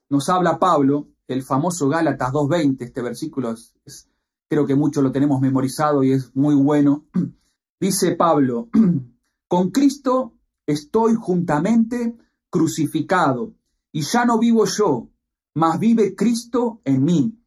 nos 0.09 0.27
habla 0.27 0.59
Pablo, 0.59 1.12
el 1.27 1.43
famoso 1.43 1.87
Gálatas 1.89 2.31
2.20, 2.31 2.81
este 2.81 3.01
versículo 3.01 3.51
es, 3.51 4.09
creo 4.49 4.65
que 4.65 4.75
muchos 4.75 5.03
lo 5.03 5.11
tenemos 5.11 5.41
memorizado 5.41 6.03
y 6.03 6.11
es 6.11 6.35
muy 6.35 6.55
bueno. 6.55 7.05
Dice 7.79 8.15
Pablo, 8.15 8.69
con 9.47 9.71
Cristo 9.71 10.33
estoy 10.65 11.15
juntamente 11.15 12.15
crucificado 12.49 13.53
y 13.91 14.01
ya 14.01 14.25
no 14.25 14.39
vivo 14.39 14.65
yo, 14.65 15.09
mas 15.53 15.79
vive 15.79 16.15
Cristo 16.15 16.81
en 16.83 17.03
mí. 17.03 17.39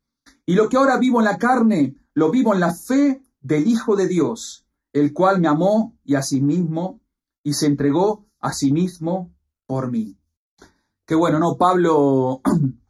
Y 0.45 0.55
lo 0.55 0.69
que 0.69 0.77
ahora 0.77 0.99
vivo 0.99 1.21
en 1.21 1.25
la 1.25 1.39
carne, 1.39 1.97
lo 2.15 2.31
vivo 2.31 2.55
en 2.55 2.61
la 2.61 2.75
fe 2.75 3.23
del 3.41 3.67
Hijo 3.67 3.97
de 3.97 4.09
Dios, 4.09 4.67
el 4.93 5.13
cual 5.13 5.41
me 5.41 5.49
amó 5.49 5.97
y 6.05 6.15
a 6.15 6.23
sí 6.23 6.41
mismo 6.41 7.01
y 7.43 7.53
se 7.53 7.67
entregó 7.67 8.27
a 8.41 8.53
sí 8.53 8.73
mismo 8.73 9.33
por 9.67 9.91
mí. 9.91 10.17
Qué 11.05 11.15
bueno, 11.15 11.39
¿no? 11.39 11.57
Pablo 11.57 12.41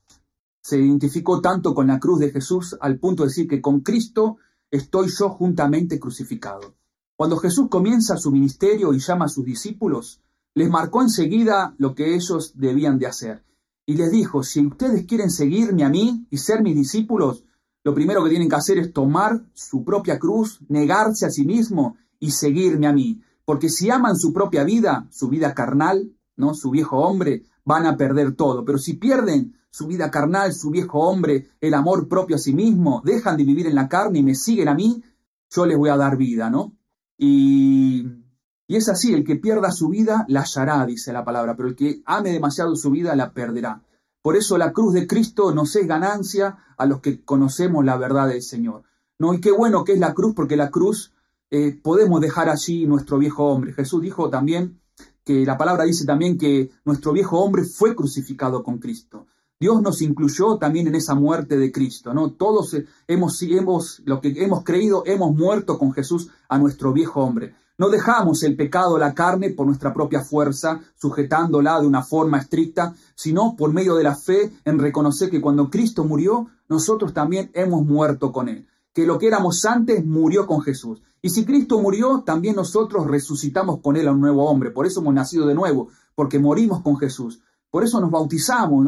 se 0.66 0.80
identificó 0.80 1.40
tanto 1.40 1.76
con 1.76 1.86
la 1.86 2.00
cruz 2.00 2.18
de 2.18 2.32
Jesús 2.32 2.76
al 2.80 2.98
punto 2.98 3.22
de 3.22 3.28
decir 3.28 3.46
que 3.46 3.60
con 3.60 3.82
Cristo 3.82 4.38
estoy 4.68 5.06
yo 5.16 5.28
juntamente 5.28 6.00
crucificado. 6.00 6.74
Cuando 7.14 7.36
Jesús 7.36 7.68
comienza 7.70 8.16
su 8.16 8.32
ministerio 8.32 8.92
y 8.92 8.98
llama 8.98 9.26
a 9.26 9.28
sus 9.28 9.44
discípulos, 9.44 10.20
les 10.56 10.68
marcó 10.68 11.02
enseguida 11.02 11.76
lo 11.78 11.94
que 11.94 12.16
ellos 12.16 12.54
debían 12.56 12.98
de 12.98 13.06
hacer. 13.06 13.44
Y 13.86 13.94
les 13.94 14.10
dijo, 14.10 14.42
si 14.42 14.66
ustedes 14.66 15.06
quieren 15.06 15.30
seguirme 15.30 15.84
a 15.84 15.88
mí 15.88 16.26
y 16.30 16.38
ser 16.38 16.64
mis 16.64 16.74
discípulos, 16.74 17.44
lo 17.84 17.94
primero 17.94 18.24
que 18.24 18.30
tienen 18.30 18.48
que 18.48 18.56
hacer 18.56 18.78
es 18.78 18.92
tomar 18.92 19.44
su 19.54 19.84
propia 19.84 20.18
cruz, 20.18 20.58
negarse 20.68 21.26
a 21.26 21.30
sí 21.30 21.46
mismo 21.46 21.96
y 22.18 22.32
seguirme 22.32 22.88
a 22.88 22.92
mí. 22.92 23.22
Porque 23.44 23.68
si 23.68 23.88
aman 23.88 24.16
su 24.16 24.32
propia 24.32 24.64
vida, 24.64 25.06
su 25.12 25.28
vida 25.28 25.54
carnal, 25.54 26.12
¿no? 26.34 26.54
Su 26.54 26.70
viejo 26.70 26.96
hombre, 26.96 27.44
van 27.64 27.86
a 27.86 27.96
perder 27.96 28.34
todo. 28.34 28.64
Pero 28.64 28.78
si 28.78 28.94
pierden 28.94 29.54
su 29.70 29.86
vida 29.86 30.10
carnal, 30.10 30.52
su 30.54 30.70
viejo 30.70 31.00
hombre, 31.00 31.50
el 31.60 31.74
amor 31.74 32.08
propio 32.08 32.36
a 32.36 32.38
sí 32.38 32.54
mismo, 32.54 33.02
dejan 33.04 33.36
de 33.36 33.44
vivir 33.44 33.66
en 33.66 33.74
la 33.74 33.88
carne 33.88 34.20
y 34.20 34.22
me 34.22 34.34
siguen 34.34 34.68
a 34.68 34.74
mí, 34.74 35.02
yo 35.50 35.66
les 35.66 35.76
voy 35.76 35.90
a 35.90 35.96
dar 35.96 36.16
vida, 36.16 36.50
¿no? 36.50 36.76
Y, 37.18 38.06
y 38.66 38.76
es 38.76 38.88
así, 38.88 39.14
el 39.14 39.24
que 39.24 39.36
pierda 39.36 39.70
su 39.70 39.88
vida 39.88 40.24
la 40.28 40.40
hallará, 40.40 40.84
dice 40.86 41.12
la 41.12 41.24
palabra, 41.24 41.56
pero 41.56 41.68
el 41.68 41.76
que 41.76 42.02
ame 42.04 42.30
demasiado 42.30 42.74
su 42.74 42.90
vida 42.90 43.14
la 43.14 43.32
perderá. 43.32 43.82
Por 44.22 44.36
eso 44.36 44.58
la 44.58 44.72
cruz 44.72 44.92
de 44.92 45.06
Cristo 45.06 45.54
nos 45.54 45.76
es 45.76 45.86
ganancia 45.86 46.58
a 46.76 46.86
los 46.86 47.00
que 47.00 47.22
conocemos 47.24 47.84
la 47.84 47.96
verdad 47.96 48.28
del 48.28 48.42
Señor. 48.42 48.82
¿No? 49.18 49.32
Y 49.32 49.40
qué 49.40 49.52
bueno 49.52 49.84
que 49.84 49.92
es 49.92 50.00
la 50.00 50.14
cruz, 50.14 50.34
porque 50.34 50.56
la 50.56 50.70
cruz 50.70 51.14
eh, 51.50 51.78
podemos 51.80 52.20
dejar 52.20 52.48
allí 52.48 52.86
nuestro 52.86 53.18
viejo 53.18 53.44
hombre. 53.44 53.72
Jesús 53.72 54.02
dijo 54.02 54.28
también 54.28 54.80
que 55.24 55.46
la 55.46 55.56
palabra 55.56 55.84
dice 55.84 56.04
también 56.04 56.36
que 56.36 56.70
nuestro 56.84 57.12
viejo 57.12 57.38
hombre 57.38 57.64
fue 57.64 57.94
crucificado 57.94 58.62
con 58.62 58.78
Cristo. 58.78 59.26
Dios 59.58 59.80
nos 59.80 60.02
incluyó 60.02 60.58
también 60.58 60.86
en 60.86 60.94
esa 60.94 61.14
muerte 61.14 61.56
de 61.56 61.72
Cristo, 61.72 62.12
¿no? 62.12 62.32
Todos 62.32 62.76
hemos, 63.08 63.42
hemos, 63.42 64.02
lo 64.04 64.20
que 64.20 64.34
hemos 64.44 64.64
creído, 64.64 65.02
hemos 65.06 65.34
muerto 65.34 65.78
con 65.78 65.92
Jesús 65.92 66.28
a 66.48 66.58
nuestro 66.58 66.92
viejo 66.92 67.22
hombre. 67.22 67.54
No 67.78 67.88
dejamos 67.88 68.42
el 68.42 68.56
pecado, 68.56 68.98
la 68.98 69.14
carne, 69.14 69.50
por 69.50 69.66
nuestra 69.66 69.94
propia 69.94 70.20
fuerza, 70.20 70.80
sujetándola 70.94 71.80
de 71.80 71.86
una 71.86 72.02
forma 72.02 72.38
estricta, 72.38 72.94
sino 73.14 73.54
por 73.56 73.72
medio 73.72 73.96
de 73.96 74.04
la 74.04 74.14
fe 74.14 74.52
en 74.64 74.78
reconocer 74.78 75.30
que 75.30 75.40
cuando 75.40 75.70
Cristo 75.70 76.04
murió, 76.04 76.48
nosotros 76.68 77.14
también 77.14 77.50
hemos 77.54 77.84
muerto 77.84 78.32
con 78.32 78.48
Él 78.48 78.66
que 78.96 79.04
lo 79.04 79.18
que 79.18 79.26
éramos 79.26 79.62
antes 79.66 80.06
murió 80.06 80.46
con 80.46 80.62
Jesús. 80.62 81.02
Y 81.20 81.28
si 81.28 81.44
Cristo 81.44 81.78
murió, 81.82 82.22
también 82.24 82.56
nosotros 82.56 83.06
resucitamos 83.06 83.80
con 83.80 83.94
Él 83.98 84.08
a 84.08 84.12
un 84.12 84.22
nuevo 84.22 84.48
hombre. 84.48 84.70
Por 84.70 84.86
eso 84.86 85.00
hemos 85.00 85.12
nacido 85.12 85.46
de 85.46 85.54
nuevo, 85.54 85.88
porque 86.14 86.38
morimos 86.38 86.80
con 86.80 86.96
Jesús. 86.96 87.42
Por 87.76 87.84
eso 87.84 88.00
nos 88.00 88.10
bautizamos, 88.10 88.86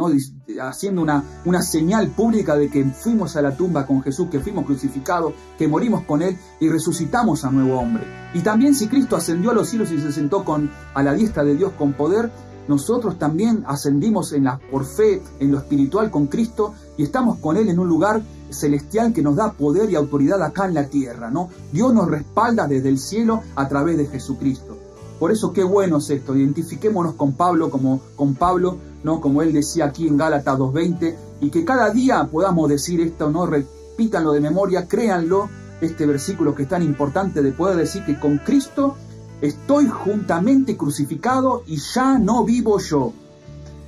haciendo 0.62 1.02
una, 1.02 1.22
una 1.44 1.60
señal 1.60 2.08
pública 2.08 2.56
de 2.56 2.70
que 2.70 2.86
fuimos 2.86 3.36
a 3.36 3.42
la 3.42 3.54
tumba 3.54 3.86
con 3.86 4.00
Jesús, 4.02 4.28
que 4.30 4.40
fuimos 4.40 4.64
crucificados, 4.64 5.34
que 5.58 5.68
morimos 5.68 6.04
con 6.04 6.22
Él 6.22 6.38
y 6.58 6.70
resucitamos 6.70 7.44
a 7.44 7.50
nuevo 7.50 7.78
hombre. 7.78 8.04
Y 8.32 8.40
también 8.40 8.74
si 8.74 8.88
Cristo 8.88 9.14
ascendió 9.14 9.50
a 9.50 9.52
los 9.52 9.68
cielos 9.68 9.90
y 9.92 10.00
se 10.00 10.10
sentó 10.10 10.42
con, 10.42 10.70
a 10.94 11.02
la 11.02 11.12
diestra 11.12 11.44
de 11.44 11.54
Dios 11.54 11.72
con 11.76 11.92
poder, 11.92 12.32
nosotros 12.66 13.18
también 13.18 13.62
ascendimos 13.66 14.32
en 14.32 14.44
la, 14.44 14.58
por 14.70 14.86
fe 14.86 15.20
en 15.38 15.52
lo 15.52 15.58
espiritual 15.58 16.10
con 16.10 16.26
Cristo 16.28 16.72
y 16.96 17.02
estamos 17.02 17.40
con 17.40 17.58
Él 17.58 17.68
en 17.68 17.78
un 17.78 17.88
lugar 17.88 18.22
celestial 18.48 19.12
que 19.12 19.20
nos 19.20 19.36
da 19.36 19.52
poder 19.52 19.90
y 19.90 19.96
autoridad 19.96 20.42
acá 20.42 20.64
en 20.64 20.72
la 20.72 20.86
tierra, 20.86 21.30
¿no? 21.30 21.50
Dios 21.72 21.92
nos 21.92 22.08
respalda 22.08 22.66
desde 22.66 22.88
el 22.88 22.98
cielo 22.98 23.42
a 23.54 23.68
través 23.68 23.98
de 23.98 24.06
Jesucristo. 24.06 24.77
Por 25.18 25.32
eso 25.32 25.52
qué 25.52 25.64
bueno 25.64 25.98
es 25.98 26.10
esto, 26.10 26.36
identifiquémonos 26.36 27.14
con 27.14 27.32
Pablo 27.32 27.70
como 27.70 28.00
con 28.16 28.34
Pablo, 28.34 28.76
¿no? 29.02 29.20
Como 29.20 29.42
él 29.42 29.52
decía 29.52 29.86
aquí 29.86 30.06
en 30.06 30.16
Gálatas 30.16 30.58
2:20 30.58 31.16
y 31.40 31.50
que 31.50 31.64
cada 31.64 31.90
día 31.90 32.28
podamos 32.30 32.68
decir 32.68 33.00
esto, 33.00 33.30
no 33.30 33.46
repítanlo 33.46 34.32
de 34.32 34.40
memoria, 34.40 34.86
créanlo, 34.86 35.48
este 35.80 36.06
versículo 36.06 36.54
que 36.54 36.64
es 36.64 36.68
tan 36.68 36.82
importante 36.82 37.42
de 37.42 37.52
poder 37.52 37.76
decir 37.76 38.04
que 38.04 38.18
con 38.18 38.38
Cristo 38.38 38.96
estoy 39.40 39.88
juntamente 39.88 40.76
crucificado 40.76 41.62
y 41.66 41.76
ya 41.76 42.18
no 42.18 42.44
vivo 42.44 42.78
yo, 42.78 43.12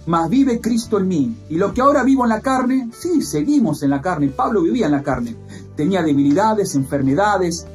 mas 0.07 0.29
vive 0.29 0.61
Cristo 0.61 0.99
en 0.99 1.09
mí. 1.09 1.37
Y 1.49 1.57
lo 1.57 1.75
que 1.75 1.81
ahora 1.81 2.03
vivo 2.03 2.25
en 2.25 2.31
la 2.31 2.41
carne, 2.41 2.91
sí, 2.97 3.23
seguimos 3.23 3.83
en 3.83 3.91
la 3.91 4.01
carne. 4.01 4.29
Pablo 4.29 4.63
vivía 4.63 4.87
en 4.87 4.93
la 4.93 5.03
carne. 5.03 5.37
Tenía 5.77 6.03
debilidades, 6.03 6.75
enfermedades. 6.75 7.67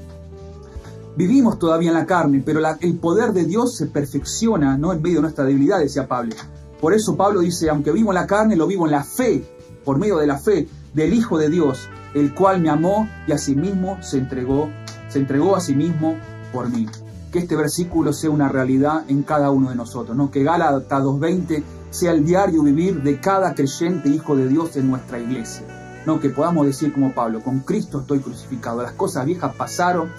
Vivimos 1.17 1.57
todavía 1.57 1.89
en 1.89 1.95
la 1.95 2.05
carne, 2.05 2.43
pero 2.45 2.59
el 2.81 2.97
poder 2.97 3.31
de 3.31 3.45
Dios 3.45 3.77
se 3.77 3.85
perfecciona 3.85 4.77
¿no? 4.77 4.91
en 4.91 5.01
medio 5.01 5.17
de 5.17 5.21
nuestra 5.21 5.45
debilidad, 5.45 5.79
decía 5.79 6.07
Pablo. 6.07 6.35
Por 6.81 6.93
eso 6.93 7.15
Pablo 7.15 7.39
dice, 7.39 7.69
aunque 7.69 7.93
vivo 7.93 8.11
en 8.11 8.15
la 8.15 8.27
carne, 8.27 8.57
lo 8.57 8.67
vivo 8.67 8.85
en 8.85 8.91
la 8.91 9.03
fe, 9.03 9.45
por 9.85 9.97
medio 9.97 10.17
de 10.17 10.27
la 10.27 10.37
fe 10.37 10.67
del 10.93 11.13
Hijo 11.13 11.37
de 11.37 11.49
Dios, 11.49 11.87
el 12.13 12.33
cual 12.33 12.61
me 12.61 12.69
amó 12.69 13.07
y 13.27 13.31
a 13.31 13.37
sí 13.37 13.55
mismo 13.55 13.97
se 14.01 14.17
entregó, 14.17 14.69
se 15.07 15.19
entregó 15.19 15.55
a 15.55 15.61
sí 15.61 15.73
mismo 15.73 16.17
por 16.51 16.69
mí. 16.69 16.85
Que 17.31 17.39
este 17.39 17.55
versículo 17.55 18.11
sea 18.11 18.29
una 18.29 18.49
realidad 18.49 19.05
en 19.07 19.23
cada 19.23 19.51
uno 19.51 19.69
de 19.69 19.75
nosotros, 19.75 20.17
¿no? 20.17 20.31
Que 20.31 20.43
Gálatas 20.43 21.03
2.20 21.03 21.63
sea 21.91 22.11
el 22.11 22.25
diario 22.25 22.61
vivir 22.61 23.01
de 23.03 23.21
cada 23.21 23.55
creyente 23.55 24.09
hijo 24.09 24.35
de 24.35 24.49
Dios 24.49 24.75
en 24.75 24.89
nuestra 24.89 25.17
iglesia. 25.17 26.03
No 26.05 26.19
que 26.19 26.29
podamos 26.29 26.65
decir 26.65 26.93
como 26.93 27.13
Pablo, 27.13 27.41
con 27.41 27.61
Cristo 27.61 28.01
estoy 28.01 28.19
crucificado, 28.19 28.83
las 28.83 28.91
cosas 28.91 29.25
viejas 29.25 29.55
pasaron, 29.55 30.09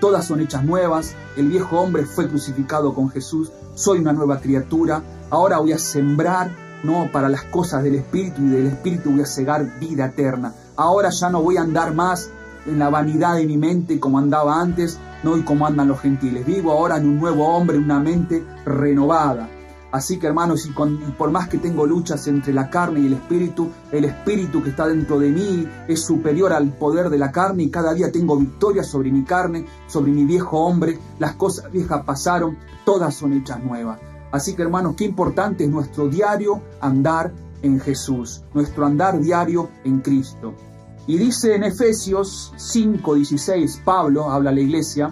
todas 0.00 0.26
son 0.26 0.40
hechas 0.40 0.64
nuevas, 0.64 1.14
el 1.36 1.48
viejo 1.48 1.80
hombre 1.80 2.04
fue 2.04 2.28
crucificado 2.28 2.94
con 2.94 3.10
Jesús, 3.10 3.50
soy 3.74 3.98
una 3.98 4.12
nueva 4.12 4.40
criatura, 4.40 5.02
ahora 5.30 5.58
voy 5.58 5.72
a 5.72 5.78
sembrar 5.78 6.50
no 6.82 7.10
para 7.12 7.28
las 7.28 7.42
cosas 7.44 7.82
del 7.82 7.96
espíritu 7.96 8.42
y 8.42 8.48
del 8.48 8.66
espíritu 8.68 9.10
voy 9.10 9.22
a 9.22 9.26
cegar 9.26 9.78
vida 9.80 10.06
eterna. 10.06 10.54
Ahora 10.76 11.10
ya 11.10 11.30
no 11.30 11.42
voy 11.42 11.56
a 11.56 11.62
andar 11.62 11.94
más 11.94 12.30
en 12.66 12.78
la 12.78 12.90
vanidad 12.90 13.36
de 13.36 13.46
mi 13.46 13.56
mente 13.56 13.98
como 13.98 14.18
andaba 14.18 14.60
antes, 14.60 14.98
no 15.22 15.36
y 15.36 15.42
como 15.42 15.66
andan 15.66 15.88
los 15.88 16.00
gentiles. 16.00 16.46
Vivo 16.46 16.72
ahora 16.72 16.96
en 16.96 17.06
un 17.08 17.18
nuevo 17.18 17.48
hombre, 17.48 17.78
una 17.78 17.98
mente 17.98 18.44
renovada. 18.64 19.48
Así 19.96 20.18
que 20.18 20.26
hermanos, 20.26 20.66
y, 20.66 20.72
por 21.12 21.30
más 21.30 21.48
que 21.48 21.56
tengo 21.56 21.86
luchas 21.86 22.26
entre 22.26 22.52
la 22.52 22.68
carne 22.68 23.00
y 23.00 23.06
el 23.06 23.14
espíritu, 23.14 23.70
el 23.90 24.04
espíritu 24.04 24.62
que 24.62 24.68
está 24.68 24.86
dentro 24.86 25.18
de 25.18 25.30
mí 25.30 25.66
es 25.88 26.02
superior 26.02 26.52
al 26.52 26.68
poder 26.68 27.08
de 27.08 27.16
la 27.16 27.32
carne 27.32 27.62
y 27.62 27.70
cada 27.70 27.94
día 27.94 28.12
tengo 28.12 28.36
victoria 28.36 28.84
sobre 28.84 29.10
mi 29.10 29.24
carne, 29.24 29.64
sobre 29.86 30.12
mi 30.12 30.26
viejo 30.26 30.58
hombre. 30.58 30.98
Las 31.18 31.36
cosas 31.36 31.72
viejas 31.72 32.04
pasaron, 32.04 32.58
todas 32.84 33.14
son 33.14 33.32
hechas 33.32 33.64
nuevas. 33.64 33.98
Así 34.32 34.54
que 34.54 34.60
hermanos, 34.60 34.96
qué 34.98 35.06
importante 35.06 35.64
es 35.64 35.70
nuestro 35.70 36.10
diario 36.10 36.60
andar 36.82 37.32
en 37.62 37.80
Jesús, 37.80 38.42
nuestro 38.52 38.84
andar 38.84 39.18
diario 39.18 39.70
en 39.84 40.00
Cristo. 40.00 40.52
Y 41.06 41.16
dice 41.16 41.54
en 41.54 41.64
Efesios 41.64 42.52
5:16, 42.58 43.80
Pablo 43.82 44.30
habla 44.30 44.50
a 44.50 44.52
la 44.52 44.60
iglesia 44.60 45.10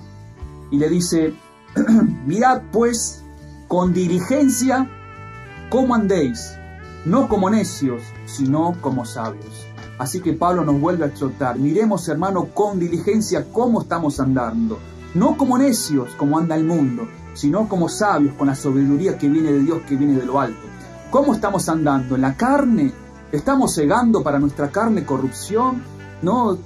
y 0.71 0.77
le 0.77 0.91
dice, 0.91 1.33
mirad 2.27 2.61
pues 2.71 3.24
con 3.75 3.93
diligencia 3.93 4.89
cómo 5.69 5.97
andéis, 5.97 6.57
no 7.05 7.27
como 7.27 7.51
necios, 7.51 8.05
sino 8.25 8.77
como 8.81 9.05
sabios. 9.05 9.67
Así 9.99 10.21
que 10.21 10.33
Pablo 10.33 10.65
nos 10.65 10.81
vuelve 10.81 11.03
a 11.03 11.09
exhortar, 11.09 11.59
miremos 11.59 12.09
hermano 12.09 12.51
con 12.55 12.79
diligencia 12.79 13.47
cómo 13.53 13.83
estamos 13.83 14.21
andando, 14.21 14.79
no 15.15 15.37
como 15.37 15.59
necios 15.59 16.11
como 16.15 16.39
anda 16.39 16.55
el 16.55 16.63
mundo, 16.63 17.09
sino 17.35 17.69
como 17.69 17.89
sabios 17.89 18.35
con 18.35 18.47
la 18.47 18.55
sabiduría 18.55 19.19
que 19.19 19.29
viene 19.29 19.51
de 19.51 19.65
Dios, 19.65 19.83
que 19.89 19.97
viene 19.97 20.21
de 20.21 20.25
lo 20.25 20.39
alto. 20.39 20.69
¿Cómo 21.11 21.35
estamos 21.35 21.69
andando? 21.69 22.15
¿En 22.15 22.21
la 22.21 22.37
carne? 22.37 22.93
¿Estamos 23.33 23.75
cegando 23.75 24.23
para 24.23 24.39
nuestra 24.39 24.71
carne 24.71 25.05
corrupción? 25.05 25.83
¿No? 26.23 26.57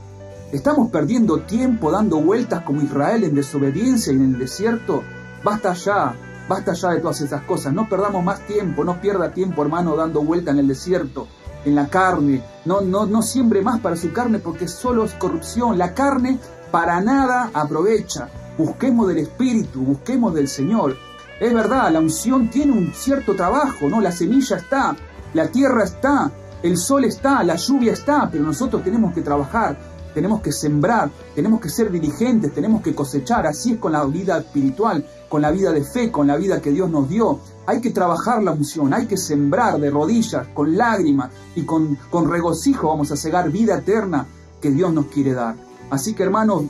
¿Estamos 0.53 0.91
perdiendo 0.91 1.41
tiempo 1.41 1.91
dando 1.91 2.21
vueltas 2.21 2.65
como 2.65 2.83
Israel 2.83 3.25
en 3.25 3.35
desobediencia 3.35 4.13
y 4.13 4.17
en 4.17 4.35
el 4.35 4.39
desierto? 4.39 5.03
Basta 5.43 5.73
ya, 5.73 6.15
Basta 6.49 6.73
ya 6.73 6.91
de 6.91 7.01
todas 7.01 7.21
esas 7.21 7.43
cosas. 7.43 7.73
No 7.73 7.89
perdamos 7.89 8.25
más 8.25 8.47
tiempo. 8.47 8.85
No 8.85 9.01
pierda 9.01 9.33
tiempo, 9.33 9.63
hermano, 9.63 9.97
dando 9.97 10.23
vuelta 10.23 10.51
en 10.51 10.59
el 10.59 10.69
desierto. 10.69 11.29
en 11.65 11.75
la 11.75 11.89
carne. 11.89 12.43
No, 12.65 12.81
no, 12.81 13.07
no 13.07 13.23
siembre 13.23 13.63
más 13.63 13.81
para 13.81 13.97
su 13.97 14.13
carne 14.13 14.39
porque 14.39 14.69
solo 14.69 15.05
es 15.05 15.13
corrupción. 15.15 15.77
La 15.77 15.95
carne 15.95 16.39
para 16.71 17.01
nada 17.01 17.51
aprovecha. 17.53 18.29
Busquemos 18.57 19.09
del 19.09 19.19
Espíritu, 19.19 19.81
busquemos 19.81 20.35
del 20.35 20.49
Señor. 20.49 20.97
Es 21.41 21.55
verdad, 21.55 21.93
la 21.93 22.01
unción 22.01 22.51
tiene 22.51 22.73
un 22.73 22.93
cierto 22.93 23.37
trabajo, 23.37 23.89
¿no? 23.89 24.01
La 24.01 24.11
semilla 24.11 24.57
está, 24.57 24.97
la 25.35 25.47
tierra 25.49 25.85
está, 25.85 26.33
el 26.63 26.77
sol 26.77 27.05
está, 27.05 27.45
la 27.45 27.55
lluvia 27.55 27.93
está, 27.93 28.29
pero 28.31 28.43
nosotros 28.43 28.83
tenemos 28.83 29.15
que 29.15 29.23
trabajar, 29.23 29.77
tenemos 30.15 30.41
que 30.41 30.53
sembrar, 30.53 31.11
tenemos 31.35 31.61
que 31.61 31.69
ser 31.69 31.91
diligentes, 31.91 32.53
tenemos 32.53 32.83
que 32.83 32.95
cosechar. 32.95 33.47
Así 33.47 33.73
es 33.73 33.79
con 33.79 33.93
la 33.93 34.05
vida 34.05 34.39
espiritual, 34.39 35.05
con 35.29 35.43
la 35.43 35.51
vida 35.51 35.73
de 35.73 35.85
fe, 35.85 36.11
con 36.11 36.27
la 36.27 36.37
vida 36.37 36.61
que 36.61 36.71
Dios 36.71 36.91
nos 36.91 37.09
dio. 37.09 37.41
Hay 37.67 37.81
que 37.81 37.91
trabajar 37.91 38.43
la 38.43 38.53
unción, 38.53 38.95
hay 38.95 39.07
que 39.07 39.17
sembrar 39.17 39.79
de 39.79 39.91
rodillas, 39.91 40.47
con 40.55 40.77
lágrimas 40.77 41.31
y 41.55 41.63
con, 41.63 41.99
con 42.11 42.31
regocijo 42.31 42.89
vamos 42.89 43.13
a 43.13 43.17
cegar 43.17 43.51
vida 43.51 43.79
eterna 43.79 44.27
que 44.61 44.71
Dios 44.71 44.93
nos 44.93 45.07
quiere 45.07 45.35
dar. 45.35 45.57
Así 45.91 46.15
que 46.15 46.23
hermanos, 46.23 46.65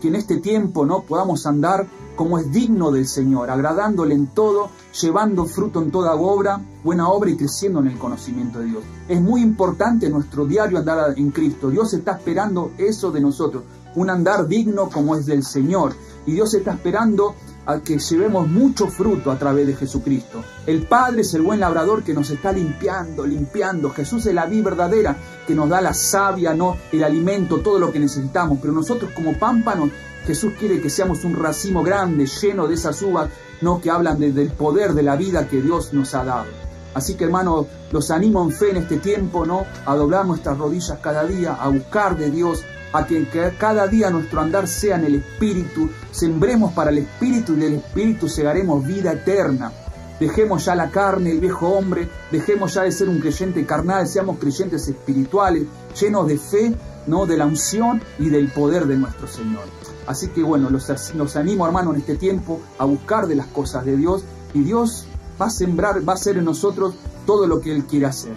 que 0.00 0.08
en 0.08 0.16
este 0.16 0.38
tiempo 0.38 0.84
no 0.84 1.02
podamos 1.02 1.46
andar 1.46 1.86
como 2.16 2.38
es 2.38 2.50
digno 2.50 2.90
del 2.90 3.06
Señor, 3.06 3.50
agradándole 3.50 4.14
en 4.14 4.26
todo, 4.28 4.70
llevando 5.00 5.44
fruto 5.44 5.82
en 5.82 5.90
toda 5.90 6.14
obra, 6.14 6.60
buena 6.82 7.08
obra 7.08 7.30
y 7.30 7.36
creciendo 7.36 7.80
en 7.80 7.88
el 7.88 7.98
conocimiento 7.98 8.58
de 8.58 8.66
Dios. 8.66 8.82
Es 9.08 9.20
muy 9.20 9.42
importante 9.42 10.08
nuestro 10.08 10.46
diario 10.46 10.78
andar 10.78 11.14
en 11.16 11.30
Cristo. 11.30 11.70
Dios 11.70 11.92
está 11.94 12.12
esperando 12.12 12.72
eso 12.78 13.12
de 13.12 13.20
nosotros, 13.20 13.62
un 13.94 14.10
andar 14.10 14.48
digno 14.48 14.88
como 14.88 15.14
es 15.14 15.26
del 15.26 15.44
Señor. 15.44 15.94
Y 16.26 16.32
Dios 16.32 16.52
está 16.54 16.72
esperando 16.72 17.36
a 17.66 17.80
que 17.80 17.98
llevemos 17.98 18.48
mucho 18.48 18.86
fruto 18.86 19.30
a 19.30 19.38
través 19.38 19.66
de 19.66 19.74
Jesucristo. 19.74 20.42
El 20.66 20.86
Padre 20.86 21.22
es 21.22 21.34
el 21.34 21.42
buen 21.42 21.60
labrador 21.60 22.02
que 22.02 22.14
nos 22.14 22.30
está 22.30 22.52
limpiando, 22.52 23.26
limpiando. 23.26 23.90
Jesús 23.90 24.24
es 24.26 24.34
la 24.34 24.46
vida 24.46 24.70
verdadera 24.70 25.16
que 25.46 25.54
nos 25.54 25.68
da 25.68 25.80
la 25.80 25.92
savia, 25.92 26.54
no 26.54 26.76
el 26.92 27.04
alimento, 27.04 27.58
todo 27.58 27.78
lo 27.78 27.92
que 27.92 27.98
necesitamos. 27.98 28.58
Pero 28.60 28.72
nosotros 28.72 29.10
como 29.14 29.36
pámpanos 29.38 29.90
Jesús 30.26 30.54
quiere 30.58 30.80
que 30.80 30.90
seamos 30.90 31.24
un 31.24 31.34
racimo 31.34 31.84
grande, 31.84 32.26
lleno 32.26 32.66
de 32.66 32.74
esas 32.74 33.00
uvas, 33.02 33.30
no 33.60 33.80
que 33.80 33.90
hablan 33.90 34.18
del 34.18 34.50
poder 34.50 34.92
de 34.92 35.04
la 35.04 35.16
vida 35.16 35.48
que 35.48 35.62
Dios 35.62 35.92
nos 35.92 36.14
ha 36.14 36.24
dado. 36.24 36.46
Así 36.94 37.14
que 37.14 37.24
hermanos, 37.24 37.66
los 37.92 38.10
animo 38.10 38.42
en 38.42 38.50
fe 38.50 38.70
en 38.70 38.78
este 38.78 38.96
tiempo, 38.96 39.46
¿no? 39.46 39.66
A 39.84 39.94
doblar 39.94 40.26
nuestras 40.26 40.58
rodillas 40.58 40.98
cada 41.00 41.24
día, 41.24 41.54
a 41.54 41.68
buscar 41.68 42.16
de 42.16 42.30
Dios, 42.30 42.64
a 42.92 43.06
que, 43.06 43.28
cada 43.58 43.86
día 43.86 44.10
nuestro 44.10 44.40
andar 44.40 44.66
sea 44.66 44.96
en 44.96 45.04
el 45.04 45.14
Espíritu, 45.16 45.90
sembremos 46.10 46.72
para 46.72 46.90
el 46.90 46.98
Espíritu 46.98 47.52
y 47.52 47.56
del 47.56 47.74
Espíritu 47.74 48.28
segaremos 48.28 48.84
vida 48.84 49.12
eterna. 49.12 49.70
Dejemos 50.18 50.64
ya 50.64 50.74
la 50.74 50.90
carne, 50.90 51.32
el 51.32 51.40
viejo 51.40 51.68
hombre, 51.68 52.08
dejemos 52.32 52.74
ya 52.74 52.82
de 52.82 52.92
ser 52.92 53.08
un 53.08 53.20
creyente 53.20 53.64
carnal, 53.66 54.08
seamos 54.08 54.38
creyentes 54.38 54.88
espirituales, 54.88 55.64
llenos 56.00 56.26
de 56.26 56.38
fe, 56.38 56.74
¿no? 57.06 57.26
de 57.26 57.36
la 57.36 57.44
unción 57.44 58.02
y 58.18 58.30
del 58.30 58.50
poder 58.50 58.86
de 58.86 58.96
nuestro 58.96 59.28
Señor. 59.28 59.64
Así 60.06 60.28
que 60.28 60.42
bueno, 60.42 60.70
los, 60.70 61.36
animo 61.36 61.66
hermano 61.66 61.92
en 61.92 62.00
este 62.00 62.16
tiempo 62.16 62.60
a 62.78 62.84
buscar 62.84 63.26
de 63.26 63.34
las 63.34 63.46
cosas 63.46 63.84
de 63.84 63.96
Dios 63.96 64.24
y 64.54 64.62
Dios 64.62 65.06
va 65.40 65.46
a 65.46 65.50
sembrar, 65.50 66.08
va 66.08 66.12
a 66.12 66.16
hacer 66.16 66.38
en 66.38 66.44
nosotros 66.44 66.94
todo 67.26 67.46
lo 67.46 67.60
que 67.60 67.74
Él 67.74 67.84
quiere 67.84 68.06
hacer. 68.06 68.32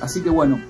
Así 0.00 0.22
que 0.22 0.30
bueno, 0.30 0.60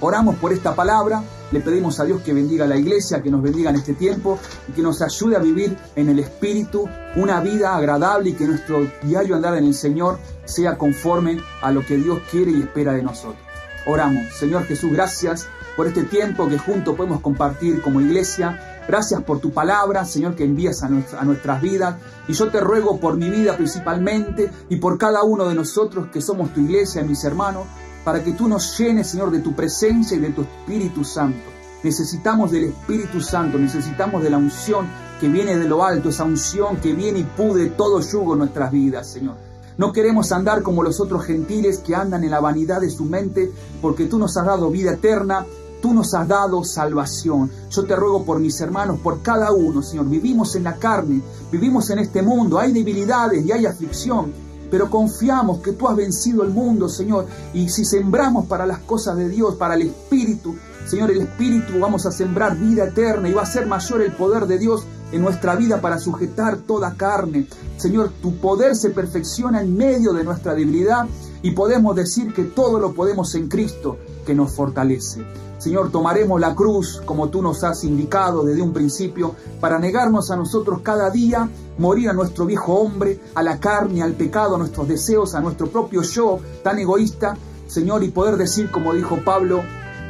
oramos 0.00 0.36
por 0.36 0.52
esta 0.52 0.74
palabra, 0.74 1.22
le 1.52 1.60
pedimos 1.60 2.00
a 2.00 2.04
Dios 2.04 2.22
que 2.22 2.34
bendiga 2.34 2.64
a 2.64 2.68
la 2.68 2.76
iglesia, 2.76 3.22
que 3.22 3.30
nos 3.30 3.40
bendiga 3.40 3.70
en 3.70 3.76
este 3.76 3.94
tiempo 3.94 4.38
y 4.68 4.72
que 4.72 4.82
nos 4.82 5.00
ayude 5.00 5.36
a 5.36 5.38
vivir 5.38 5.76
en 5.94 6.08
el 6.08 6.18
Espíritu 6.18 6.88
una 7.16 7.40
vida 7.40 7.74
agradable 7.76 8.30
y 8.30 8.32
que 8.34 8.46
nuestro 8.46 8.86
diario 9.02 9.36
andar 9.36 9.56
en 9.56 9.64
el 9.64 9.74
Señor 9.74 10.18
sea 10.44 10.76
conforme 10.76 11.40
a 11.62 11.70
lo 11.70 11.86
que 11.86 11.96
Dios 11.96 12.18
quiere 12.30 12.50
y 12.50 12.62
espera 12.62 12.92
de 12.92 13.02
nosotros. 13.02 13.42
Oramos, 13.86 14.34
Señor 14.34 14.64
Jesús, 14.64 14.92
gracias 14.92 15.46
por 15.76 15.86
este 15.86 16.02
tiempo 16.02 16.48
que 16.48 16.58
juntos 16.58 16.96
podemos 16.96 17.20
compartir 17.20 17.80
como 17.80 18.00
iglesia. 18.00 18.77
Gracias 18.88 19.22
por 19.22 19.38
tu 19.38 19.52
palabra, 19.52 20.06
Señor, 20.06 20.34
que 20.34 20.44
envías 20.44 20.82
a, 20.82 20.86
a, 20.86 21.24
nuestras 21.24 21.60
vidas. 21.60 21.96
Y 22.26 22.32
yo 22.32 22.50
te 22.50 22.58
ruego 22.58 22.98
por 22.98 23.18
mi 23.18 23.28
vida 23.28 23.54
principalmente 23.54 24.50
y 24.70 24.76
por 24.76 24.96
cada 24.96 25.22
uno 25.24 25.46
de 25.46 25.54
nosotros 25.54 26.08
que 26.10 26.22
somos 26.22 26.54
tu 26.54 26.60
iglesia, 26.60 27.02
mis 27.02 27.22
hermanos, 27.22 27.66
para 28.02 28.24
que 28.24 28.32
tú 28.32 28.48
nos 28.48 28.78
llenes, 28.78 29.08
Señor, 29.08 29.30
de 29.30 29.40
tu 29.40 29.54
presencia 29.54 30.16
y 30.16 30.20
de 30.20 30.30
tu 30.30 30.40
Espíritu 30.40 31.04
Santo. 31.04 31.50
Necesitamos 31.82 32.50
del 32.50 32.64
Espíritu 32.64 33.20
Santo, 33.20 33.58
necesitamos 33.58 34.22
de 34.22 34.30
la 34.30 34.38
unción 34.38 34.86
que 35.20 35.28
viene 35.28 35.58
de 35.58 35.68
lo 35.68 35.84
alto, 35.84 36.08
esa 36.08 36.24
unción 36.24 36.78
que 36.78 36.94
viene 36.94 37.18
y 37.18 37.24
pude 37.24 37.66
todo 37.66 38.00
yugo 38.00 38.32
en 38.32 38.38
nuestras 38.38 38.72
vidas, 38.72 39.06
Señor. 39.06 39.36
No 39.76 39.92
queremos 39.92 40.32
andar 40.32 40.62
como 40.62 40.82
los 40.82 40.98
otros 40.98 41.26
gentiles 41.26 41.78
que 41.78 41.94
andan 41.94 42.24
en 42.24 42.30
la 42.30 42.40
vanidad 42.40 42.80
de 42.80 42.90
su 42.90 43.04
mente, 43.04 43.52
porque 43.82 44.06
tú 44.06 44.18
nos 44.18 44.34
has 44.38 44.46
dado 44.46 44.70
vida 44.70 44.94
eterna 44.94 45.44
Tú 45.80 45.94
nos 45.94 46.12
has 46.14 46.26
dado 46.26 46.64
salvación. 46.64 47.50
Yo 47.70 47.84
te 47.84 47.94
ruego 47.94 48.24
por 48.24 48.40
mis 48.40 48.60
hermanos, 48.60 48.98
por 49.00 49.22
cada 49.22 49.52
uno, 49.52 49.82
Señor. 49.82 50.08
Vivimos 50.08 50.56
en 50.56 50.64
la 50.64 50.76
carne, 50.76 51.22
vivimos 51.52 51.88
en 51.90 52.00
este 52.00 52.22
mundo, 52.22 52.58
hay 52.58 52.72
debilidades 52.72 53.44
y 53.46 53.52
hay 53.52 53.64
aflicción, 53.64 54.32
pero 54.70 54.90
confiamos 54.90 55.58
que 55.58 55.72
tú 55.72 55.88
has 55.88 55.96
vencido 55.96 56.42
el 56.42 56.50
mundo, 56.50 56.88
Señor. 56.88 57.26
Y 57.54 57.68
si 57.68 57.84
sembramos 57.84 58.46
para 58.46 58.66
las 58.66 58.80
cosas 58.80 59.16
de 59.16 59.28
Dios, 59.28 59.54
para 59.54 59.74
el 59.74 59.82
Espíritu, 59.82 60.56
Señor, 60.86 61.10
el 61.10 61.20
Espíritu 61.20 61.78
vamos 61.78 62.06
a 62.06 62.12
sembrar 62.12 62.56
vida 62.56 62.84
eterna 62.84 63.28
y 63.28 63.32
va 63.32 63.42
a 63.42 63.46
ser 63.46 63.66
mayor 63.66 64.02
el 64.02 64.12
poder 64.12 64.46
de 64.46 64.58
Dios 64.58 64.84
en 65.12 65.22
nuestra 65.22 65.54
vida 65.54 65.80
para 65.80 65.98
sujetar 65.98 66.58
toda 66.58 66.94
carne. 66.94 67.46
Señor, 67.76 68.10
tu 68.20 68.36
poder 68.36 68.74
se 68.74 68.90
perfecciona 68.90 69.60
en 69.60 69.76
medio 69.76 70.12
de 70.12 70.24
nuestra 70.24 70.54
debilidad 70.54 71.06
y 71.42 71.52
podemos 71.52 71.94
decir 71.94 72.32
que 72.32 72.44
todo 72.44 72.78
lo 72.80 72.94
podemos 72.94 73.34
en 73.34 73.48
Cristo 73.48 73.98
que 74.26 74.34
nos 74.34 74.54
fortalece. 74.54 75.22
Señor, 75.58 75.90
tomaremos 75.90 76.40
la 76.40 76.54
cruz 76.54 77.02
como 77.04 77.28
tú 77.28 77.42
nos 77.42 77.64
has 77.64 77.82
indicado 77.82 78.44
desde 78.44 78.62
un 78.62 78.72
principio 78.72 79.34
para 79.60 79.78
negarnos 79.80 80.30
a 80.30 80.36
nosotros 80.36 80.80
cada 80.82 81.10
día, 81.10 81.48
morir 81.78 82.08
a 82.08 82.12
nuestro 82.12 82.46
viejo 82.46 82.74
hombre, 82.74 83.20
a 83.34 83.42
la 83.42 83.58
carne, 83.58 84.02
al 84.02 84.12
pecado, 84.12 84.54
a 84.54 84.58
nuestros 84.58 84.86
deseos, 84.86 85.34
a 85.34 85.40
nuestro 85.40 85.66
propio 85.68 86.02
yo 86.02 86.38
tan 86.62 86.78
egoísta, 86.78 87.36
Señor, 87.66 88.04
y 88.04 88.10
poder 88.10 88.36
decir 88.36 88.70
como 88.70 88.94
dijo 88.94 89.18
Pablo, 89.24 89.62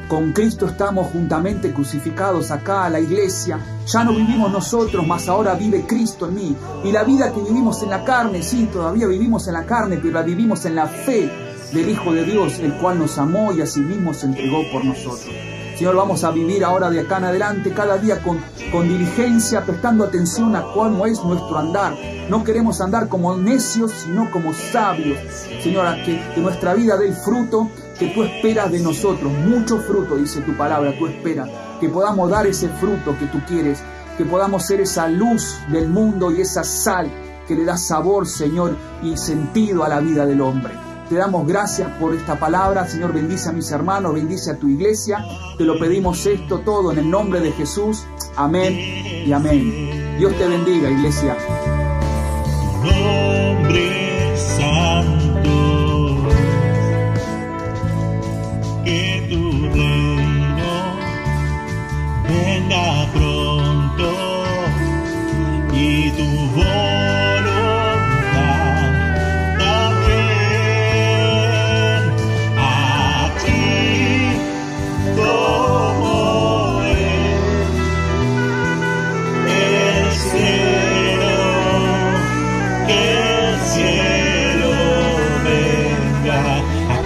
con 0.08 0.32
Cristo 0.32 0.66
estamos 0.66 1.08
juntamente 1.12 1.72
crucificados 1.72 2.50
acá 2.50 2.84
a 2.84 2.90
la 2.90 3.00
iglesia. 3.00 3.58
Ya 3.86 4.04
no 4.04 4.12
vivimos 4.12 4.50
nosotros, 4.50 5.06
mas 5.06 5.28
ahora 5.28 5.54
vive 5.54 5.84
Cristo 5.86 6.28
en 6.28 6.34
mí. 6.34 6.56
Y 6.84 6.92
la 6.92 7.04
vida 7.04 7.32
que 7.32 7.40
vivimos 7.40 7.82
en 7.82 7.90
la 7.90 8.04
carne, 8.04 8.42
sí, 8.42 8.68
todavía 8.72 9.06
vivimos 9.06 9.48
en 9.48 9.54
la 9.54 9.66
carne, 9.66 9.98
pero 9.98 10.14
la 10.14 10.22
vivimos 10.22 10.64
en 10.64 10.76
la 10.76 10.86
fe 10.86 11.47
del 11.72 11.90
Hijo 11.90 12.12
de 12.12 12.24
Dios, 12.24 12.58
el 12.58 12.74
cual 12.74 12.98
nos 12.98 13.18
amó 13.18 13.52
y 13.52 13.60
a 13.60 13.66
sí 13.66 13.80
mismo 13.80 14.14
se 14.14 14.26
entregó 14.26 14.62
por 14.72 14.84
nosotros. 14.84 15.34
Señor, 15.78 15.94
vamos 15.94 16.24
a 16.24 16.32
vivir 16.32 16.64
ahora 16.64 16.90
de 16.90 16.98
acá 16.98 17.18
en 17.18 17.24
adelante 17.26 17.72
cada 17.72 17.98
día 17.98 18.20
con, 18.20 18.40
con 18.72 18.88
diligencia, 18.88 19.64
prestando 19.64 20.02
atención 20.02 20.56
a 20.56 20.64
cómo 20.72 21.06
es 21.06 21.22
nuestro 21.22 21.56
andar. 21.56 21.94
No 22.28 22.42
queremos 22.42 22.80
andar 22.80 23.08
como 23.08 23.36
necios, 23.36 23.92
sino 23.92 24.28
como 24.32 24.52
sabios. 24.52 25.18
Señor, 25.62 25.86
que, 26.04 26.20
que 26.34 26.40
nuestra 26.40 26.74
vida 26.74 26.96
dé 26.96 27.06
el 27.06 27.14
fruto 27.14 27.70
que 27.96 28.08
tú 28.08 28.24
esperas 28.24 28.72
de 28.72 28.80
nosotros. 28.80 29.30
Mucho 29.32 29.78
fruto, 29.78 30.16
dice 30.16 30.40
tu 30.40 30.56
palabra, 30.56 30.98
tú 30.98 31.06
esperas. 31.06 31.48
Que 31.80 31.88
podamos 31.88 32.28
dar 32.28 32.48
ese 32.48 32.68
fruto 32.68 33.16
que 33.16 33.26
tú 33.26 33.38
quieres. 33.46 33.80
Que 34.16 34.24
podamos 34.24 34.66
ser 34.66 34.80
esa 34.80 35.06
luz 35.06 35.60
del 35.68 35.88
mundo 35.88 36.32
y 36.32 36.40
esa 36.40 36.64
sal 36.64 37.08
que 37.46 37.54
le 37.54 37.64
da 37.64 37.76
sabor, 37.76 38.26
Señor, 38.26 38.76
y 39.00 39.16
sentido 39.16 39.84
a 39.84 39.88
la 39.88 40.00
vida 40.00 40.26
del 40.26 40.40
hombre. 40.40 40.87
Te 41.08 41.14
damos 41.14 41.46
gracias 41.46 41.90
por 41.98 42.14
esta 42.14 42.38
palabra. 42.38 42.86
Señor, 42.86 43.14
bendice 43.14 43.48
a 43.48 43.52
mis 43.52 43.70
hermanos, 43.70 44.12
bendice 44.12 44.50
a 44.50 44.58
tu 44.58 44.68
iglesia. 44.68 45.24
Te 45.56 45.64
lo 45.64 45.78
pedimos 45.78 46.26
esto 46.26 46.60
todo 46.60 46.92
en 46.92 46.98
el 46.98 47.10
nombre 47.10 47.40
de 47.40 47.52
Jesús. 47.52 48.04
Amén 48.36 48.74
y 49.26 49.32
amén. 49.32 50.16
Dios 50.18 50.36
te 50.36 50.46
bendiga, 50.46 50.90
iglesia. 50.90 51.36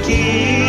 keep. 0.03 0.62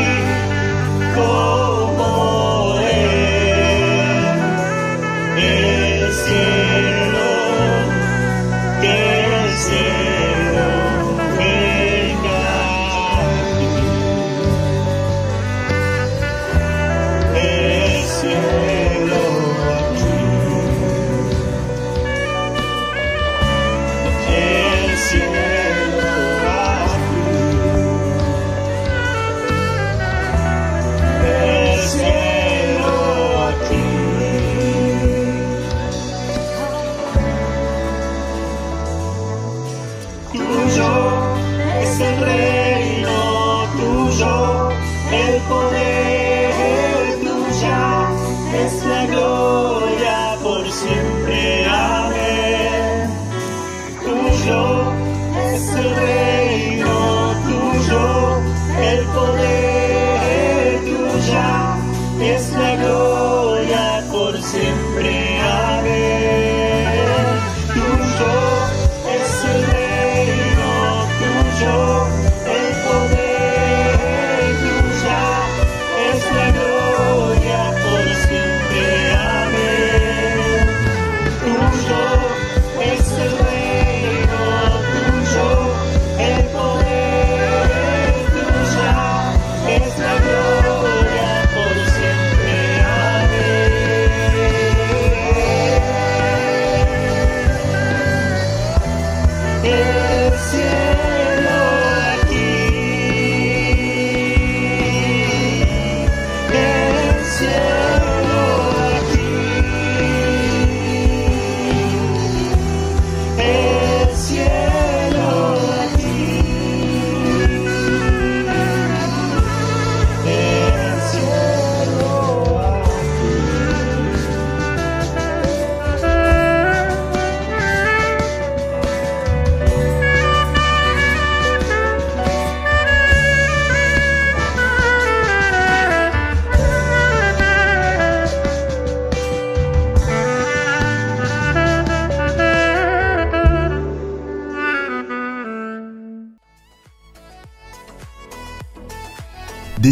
всем 64.53 64.77
привет! 64.95 65.32